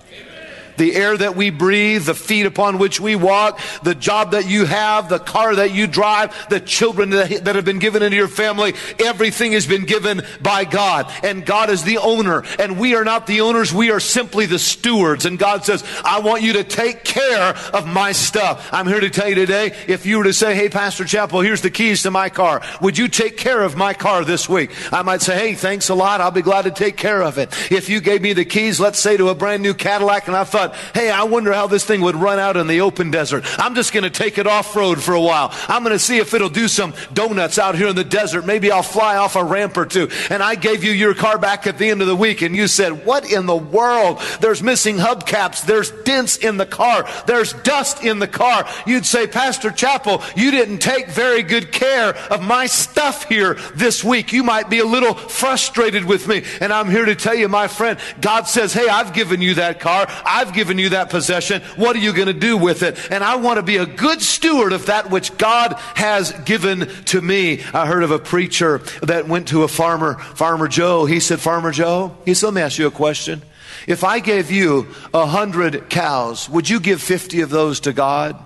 the 0.77 0.95
air 0.95 1.17
that 1.17 1.37
we 1.37 1.51
breathe, 1.51 2.05
the 2.05 2.15
feet 2.15 2.47
upon 2.47 2.79
which 2.79 3.01
we 3.01 3.17
walk, 3.17 3.61
the 3.83 3.95
job 3.95 4.33
that 4.33 4.49
you 4.49 4.65
have, 4.65 5.09
the 5.09 5.19
car 5.19 5.55
that 5.57 5.73
you 5.73 5.87
drive, 5.87 6.35
the 6.49 6.61
children 6.61 7.11
that, 7.11 7.57
have 7.57 7.65
been 7.65 7.79
given 7.79 8.03
into 8.03 8.17
your 8.17 8.29
family, 8.29 8.75
everything 8.99 9.53
has 9.53 9.67
been 9.67 9.85
given 9.85 10.23
by 10.41 10.65
God. 10.65 11.11
And 11.23 11.45
God 11.45 11.71
is 11.71 11.85
the 11.85 11.99
owner. 11.99 12.45
And 12.59 12.79
we 12.79 12.95
are 12.95 13.05
not 13.05 13.27
the 13.27 13.41
owners, 13.41 13.73
we 13.73 13.91
are 13.91 14.01
simply 14.01 14.47
the 14.47 14.59
stewards. 14.59 15.25
And 15.27 15.39
God 15.39 15.65
says, 15.65 15.85
I 16.05 16.21
want 16.21 16.43
you 16.43 16.55
to 16.55 16.65
take 16.65 17.05
care 17.05 17.57
of 17.73 17.87
my 17.87 18.13
stuff. 18.13 18.69
I'm 18.73 18.87
here 18.87 19.01
to 19.01 19.11
tell 19.11 19.29
you 19.29 19.35
today, 19.35 19.75
if 19.89 20.07
you 20.07 20.19
were 20.19 20.25
to 20.25 20.33
say, 20.33 20.55
Hey, 20.55 20.69
Pastor 20.69 21.05
Chappell, 21.05 21.41
here's 21.41 21.63
the 21.63 21.71
keys 21.71 22.03
to 22.03 22.11
my 22.11 22.29
car. 22.29 22.63
Would 22.81 22.99
you 22.99 23.09
take 23.09 23.37
care 23.37 23.63
of 23.63 23.77
my 23.77 23.95
car 23.95 24.25
this 24.25 24.49
week? 24.49 24.71
I 24.93 25.03
might 25.03 25.23
say, 25.23 25.37
Hey, 25.37 25.55
thanks 25.55 25.89
a 25.89 25.95
lot. 25.95 26.21
I'll 26.21 26.31
be 26.31 26.43
glad 26.43 26.63
to 26.63 26.71
take 26.71 26.97
care 26.97 27.23
of 27.23 27.39
it. 27.39 27.51
If 27.71 27.89
you 27.89 28.01
gave 28.01 28.23
me 28.23 28.33
the 28.33 28.45
keys, 28.45 28.81
let's 28.81 28.99
say 28.99 29.17
to 29.17 29.29
a 29.29 29.35
brand 29.35 29.63
new 29.63 29.75
Cadillac, 29.75 30.27
and 30.27 30.37
I 30.37 30.45
thought, 30.45 30.66
thought, 30.69 30.95
hey, 30.95 31.11
I 31.11 31.25
wonder 31.25 31.53
how 31.53 31.67
this 31.67 31.85
thing 31.85 32.01
would 32.03 32.17
run 32.17 32.39
out 32.39 32.57
in 32.57 32.67
the 32.67 32.81
open 32.81 33.11
desert. 33.11 33.45
I'm 33.59 33.75
just 33.75 33.93
going 33.93 34.05
to 34.05 34.11
take 34.11 34.39
it 34.39 34.47
off 34.47 34.75
road 34.77 35.03
for 35.03 35.15
a 35.15 35.21
while. 35.21 35.51
I'm 35.69 35.83
going 35.83 35.93
to 35.95 35.99
see 35.99 36.19
if 36.19 36.35
it'll 36.35 36.49
do 36.49 36.69
some 36.69 36.95
donuts 37.13 37.59
out 37.59 37.77
here 37.77 37.89
in 37.89 37.97
the 37.97 38.05
desert. 38.05 38.47
Maybe 38.47 38.71
I'll 38.71 38.83
fly 38.83 39.17
off 39.17 39.37
a 39.37 39.45
ramp 39.45 39.77
or 39.77 39.87
two. 39.87 40.09
And 40.31 40.43
I 40.43 40.55
gave 40.55 40.85
you 40.85 40.93
your 40.93 41.15
car 41.15 41.39
back 41.39 41.67
at 41.67 41.79
the 41.79 41.91
end 41.91 42.01
of 42.01 42.09
the 42.09 42.17
week 42.17 42.43
and 42.43 42.55
you 42.55 42.69
said, 42.69 43.05
what 43.05 43.31
in 43.31 43.47
the 43.47 43.57
world? 43.57 44.21
There's 44.41 44.63
missing 44.63 44.97
hubcaps. 44.97 45.65
There's 45.65 45.91
dents 46.03 46.37
in 46.37 46.57
the 46.57 46.67
car. 46.67 47.09
There's 47.27 47.53
dust 47.53 48.05
in 48.05 48.19
the 48.19 48.29
car. 48.29 48.69
You'd 48.87 49.07
say, 49.07 49.27
Pastor 49.27 49.71
Chappell, 49.71 50.23
you 50.37 50.51
didn't 50.51 50.79
take 50.79 51.09
very 51.09 51.43
good 51.43 51.73
care 51.73 52.17
of 52.31 52.43
my 52.43 52.67
stuff 52.67 53.29
here 53.29 53.55
this 53.75 54.03
week. 54.03 54.33
You 54.33 54.43
might 54.43 54.71
be 54.71 54.79
a 54.79 54.85
little 54.85 55.15
frustrated 55.15 56.05
with 56.05 56.29
me. 56.29 56.45
And 56.61 56.73
I'm 56.73 56.91
here 56.91 57.05
to 57.05 57.15
tell 57.15 57.35
you, 57.35 57.49
my 57.49 57.69
friend, 57.69 57.99
God 58.21 58.45
says, 58.45 58.73
hey, 58.73 58.89
I've 58.89 59.13
given 59.13 59.41
you 59.41 59.55
that 59.55 59.81
car. 59.81 60.07
I've 60.25 60.53
given 60.57 60.79
you 60.79 60.89
that 60.89 61.11
possession. 61.11 61.63
What 61.77 61.95
are 61.95 62.01
you 62.01 62.13
going 62.13 62.27
to 62.27 62.33
do 62.33 62.57
with 62.57 62.83
it? 62.83 62.99
And 63.13 63.23
I 63.23 63.37
want 63.37 63.59
to 63.59 63.63
be 63.63 63.77
a 63.77 63.87
good 63.87 64.21
steward 64.21 64.73
of 64.73 64.87
that 64.87 65.11
which 65.11 65.39
God 65.39 65.75
has 65.95 66.33
given 66.45 66.89
to 67.07 67.21
me. 67.21 67.63
I 67.73 67.87
heard 67.87 68.03
of 68.03 68.11
a 68.11 68.19
preacher 68.19 68.79
that 69.03 69.29
went 69.29 69.49
to 69.49 69.63
a 69.63 69.69
farmer, 69.69 70.15
Farmer 70.15 70.67
Joe. 70.67 71.05
He 71.05 71.21
said, 71.21 71.39
Farmer 71.39 71.71
Joe, 71.71 72.17
he 72.25 72.35
said, 72.35 72.47
let 72.47 72.55
me 72.55 72.63
ask 72.63 72.79
you 72.79 72.89
a 72.89 72.91
question. 72.91 73.43
If 73.87 74.03
I 74.03 74.19
gave 74.19 74.51
you 74.51 74.89
a 75.15 75.27
hundred 75.27 75.89
cows, 75.89 76.49
would 76.49 76.69
you 76.69 76.81
give 76.81 77.01
50 77.01 77.43
of 77.43 77.51
those 77.51 77.79
to 77.81 77.93
God? 77.93 78.43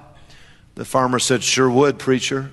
The 0.75 0.85
farmer 0.85 1.19
said, 1.19 1.43
sure 1.43 1.71
would, 1.71 1.99
preacher. 1.99 2.51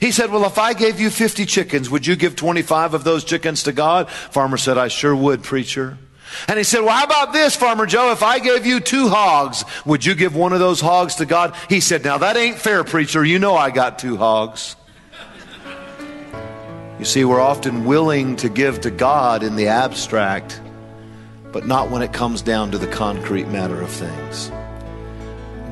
He 0.00 0.12
said, 0.12 0.30
Well, 0.30 0.44
if 0.44 0.58
I 0.58 0.74
gave 0.74 1.00
you 1.00 1.10
50 1.10 1.46
chickens, 1.46 1.90
would 1.90 2.06
you 2.06 2.16
give 2.16 2.36
25 2.36 2.94
of 2.94 3.04
those 3.04 3.24
chickens 3.24 3.62
to 3.64 3.72
God? 3.72 4.10
Farmer 4.10 4.56
said, 4.56 4.78
I 4.78 4.88
sure 4.88 5.16
would, 5.16 5.42
preacher. 5.42 5.98
And 6.46 6.58
he 6.58 6.64
said, 6.64 6.80
Well, 6.80 6.94
how 6.94 7.04
about 7.04 7.32
this, 7.32 7.56
Farmer 7.56 7.86
Joe? 7.86 8.12
If 8.12 8.22
I 8.22 8.38
gave 8.38 8.66
you 8.66 8.80
two 8.80 9.08
hogs, 9.08 9.64
would 9.84 10.04
you 10.04 10.14
give 10.14 10.34
one 10.34 10.52
of 10.52 10.60
those 10.60 10.80
hogs 10.80 11.16
to 11.16 11.26
God? 11.26 11.54
He 11.68 11.80
said, 11.80 12.04
Now 12.04 12.18
that 12.18 12.36
ain't 12.36 12.58
fair, 12.58 12.84
preacher. 12.84 13.24
You 13.24 13.38
know 13.38 13.54
I 13.54 13.70
got 13.70 13.98
two 13.98 14.16
hogs. 14.16 14.76
You 16.98 17.04
see, 17.04 17.24
we're 17.24 17.40
often 17.40 17.84
willing 17.84 18.34
to 18.36 18.48
give 18.48 18.80
to 18.80 18.90
God 18.90 19.44
in 19.44 19.54
the 19.54 19.68
abstract, 19.68 20.60
but 21.52 21.64
not 21.64 21.90
when 21.90 22.02
it 22.02 22.12
comes 22.12 22.42
down 22.42 22.72
to 22.72 22.78
the 22.78 22.88
concrete 22.88 23.46
matter 23.48 23.80
of 23.80 23.88
things. 23.88 24.50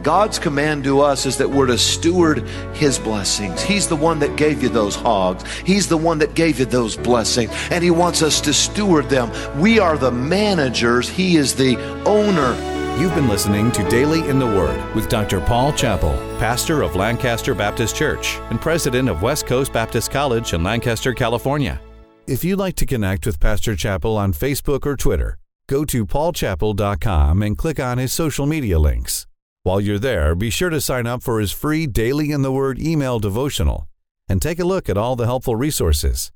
God's 0.07 0.38
command 0.38 0.85
to 0.85 1.01
us 1.01 1.27
is 1.27 1.37
that 1.38 1.51
we're 1.51 1.66
to 1.66 1.77
steward 1.77 2.47
His 2.75 2.97
blessings. 2.97 3.61
He's 3.61 3.88
the 3.88 3.97
one 3.97 4.21
that 4.21 4.37
gave 4.37 4.62
you 4.62 4.69
those 4.69 4.95
hogs, 4.95 5.42
He's 5.62 5.88
the 5.88 5.97
one 5.97 6.19
that 6.21 6.37
gave 6.37 6.61
you 6.61 6.64
those 6.64 6.97
blessings, 6.97 7.51
and 7.73 7.83
He 7.83 7.90
wants 7.90 8.23
us 8.23 8.40
to 8.42 8.55
steward 8.55 9.09
them. 9.11 9.33
We 9.61 9.81
are 9.81 9.99
the 9.99 10.12
managers, 10.12 11.09
He 11.09 11.37
is 11.37 11.57
the 11.57 11.77
owner. 12.05 12.55
You've 13.01 13.16
been 13.16 13.29
listening 13.29 13.73
to 13.73 13.88
Daily 13.88 14.21
in 14.29 14.38
the 14.38 14.47
Word 14.47 14.95
with 14.95 15.09
Dr. 15.09 15.40
Paul 15.40 15.73
Chappell, 15.73 16.14
pastor 16.38 16.83
of 16.83 16.95
Lancaster 16.95 17.53
Baptist 17.53 17.97
Church 17.97 18.37
and 18.51 18.61
president 18.61 19.09
of 19.09 19.23
West 19.23 19.45
Coast 19.49 19.73
Baptist 19.73 20.12
College 20.12 20.53
in 20.53 20.62
Lancaster, 20.62 21.14
California. 21.14 21.81
If 22.29 22.45
you'd 22.45 22.61
like 22.61 22.77
to 22.77 22.87
connect 22.87 23.27
with 23.27 23.40
Pastor 23.40 23.75
Chappell 23.75 24.16
on 24.16 24.33
Facebook 24.33 24.87
or 24.87 24.97
Twitter, 24.97 25.38
go 25.66 25.85
to 25.85 26.07
paulchappell.com 26.07 27.42
and 27.42 27.59
click 27.59 27.81
on 27.81 27.99
his 27.99 28.12
social 28.12 28.47
media 28.47 28.79
links. 28.79 29.27
While 29.66 29.81
you're 29.81 29.98
there, 29.98 30.37
be 30.37 30.48
sure 30.48 30.70
to 30.70 30.81
sign 30.81 31.09
up 31.09 31.24
for 31.24 31.40
his 31.40 31.50
free 31.50 31.88
Daily 31.88 32.31
in 32.31 32.42
the 32.42 32.52
Word 32.52 32.79
email 32.79 33.18
devotional 33.18 33.88
and 34.29 34.40
take 34.40 34.61
a 34.61 34.64
look 34.64 34.88
at 34.88 34.96
all 34.96 35.16
the 35.16 35.26
helpful 35.26 35.57
resources. 35.57 36.31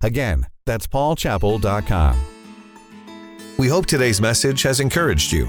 Again, 0.00 0.48
that's 0.66 0.88
paulchappell.com. 0.88 2.20
We 3.56 3.68
hope 3.68 3.86
today's 3.86 4.20
message 4.20 4.62
has 4.62 4.80
encouraged 4.80 5.30
you. 5.30 5.48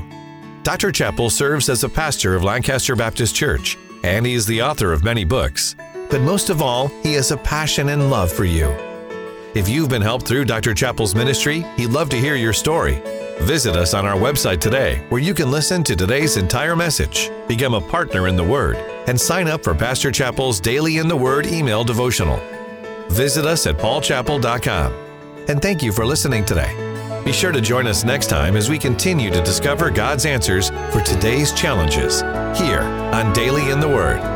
Dr. 0.61 0.91
Chappell 0.91 1.31
serves 1.31 1.69
as 1.69 1.83
a 1.83 1.89
pastor 1.89 2.35
of 2.35 2.43
Lancaster 2.43 2.95
Baptist 2.95 3.33
Church, 3.33 3.79
and 4.03 4.27
he 4.27 4.35
is 4.35 4.45
the 4.45 4.61
author 4.61 4.93
of 4.93 5.03
many 5.03 5.25
books. 5.25 5.75
But 6.11 6.21
most 6.21 6.51
of 6.51 6.61
all, 6.61 6.89
he 7.01 7.13
has 7.13 7.31
a 7.31 7.37
passion 7.37 7.89
and 7.89 8.11
love 8.11 8.31
for 8.31 8.45
you. 8.45 8.69
If 9.55 9.67
you've 9.67 9.89
been 9.89 10.03
helped 10.03 10.27
through 10.27 10.45
Dr. 10.45 10.75
Chappell's 10.75 11.15
ministry, 11.15 11.65
he'd 11.77 11.87
love 11.87 12.09
to 12.09 12.17
hear 12.19 12.35
your 12.35 12.53
story 12.53 13.01
Visit 13.43 13.75
us 13.75 13.93
on 13.93 14.05
our 14.05 14.15
website 14.15 14.61
today 14.61 15.05
where 15.09 15.19
you 15.19 15.33
can 15.33 15.51
listen 15.51 15.83
to 15.83 15.97
today's 15.97 16.37
entire 16.37 16.77
message, 16.77 17.29
become 17.45 17.73
a 17.73 17.81
partner 17.81 18.29
in 18.29 18.37
the 18.37 18.43
Word, 18.43 18.77
and 19.07 19.19
sign 19.19 19.49
up 19.49 19.65
for 19.65 19.75
Pastor 19.75 20.11
Chappell's 20.11 20.61
Daily 20.61 20.97
in 20.97 21.09
the 21.09 21.15
Word 21.15 21.45
email 21.45 21.83
devotional. 21.83 22.37
Visit 23.09 23.45
us 23.45 23.67
at 23.67 23.77
paulchappell.com. 23.77 24.93
And 25.49 25.61
thank 25.61 25.83
you 25.83 25.91
for 25.91 26.05
listening 26.05 26.45
today. 26.45 27.21
Be 27.25 27.33
sure 27.33 27.51
to 27.51 27.59
join 27.59 27.85
us 27.85 28.05
next 28.05 28.27
time 28.27 28.55
as 28.55 28.69
we 28.69 28.79
continue 28.79 29.29
to 29.29 29.43
discover 29.43 29.91
God's 29.91 30.25
answers 30.25 30.69
for 30.91 31.01
today's 31.01 31.51
challenges 31.51 32.21
here 32.57 32.81
on 33.13 33.33
Daily 33.33 33.71
in 33.71 33.81
the 33.81 33.89
Word. 33.89 34.32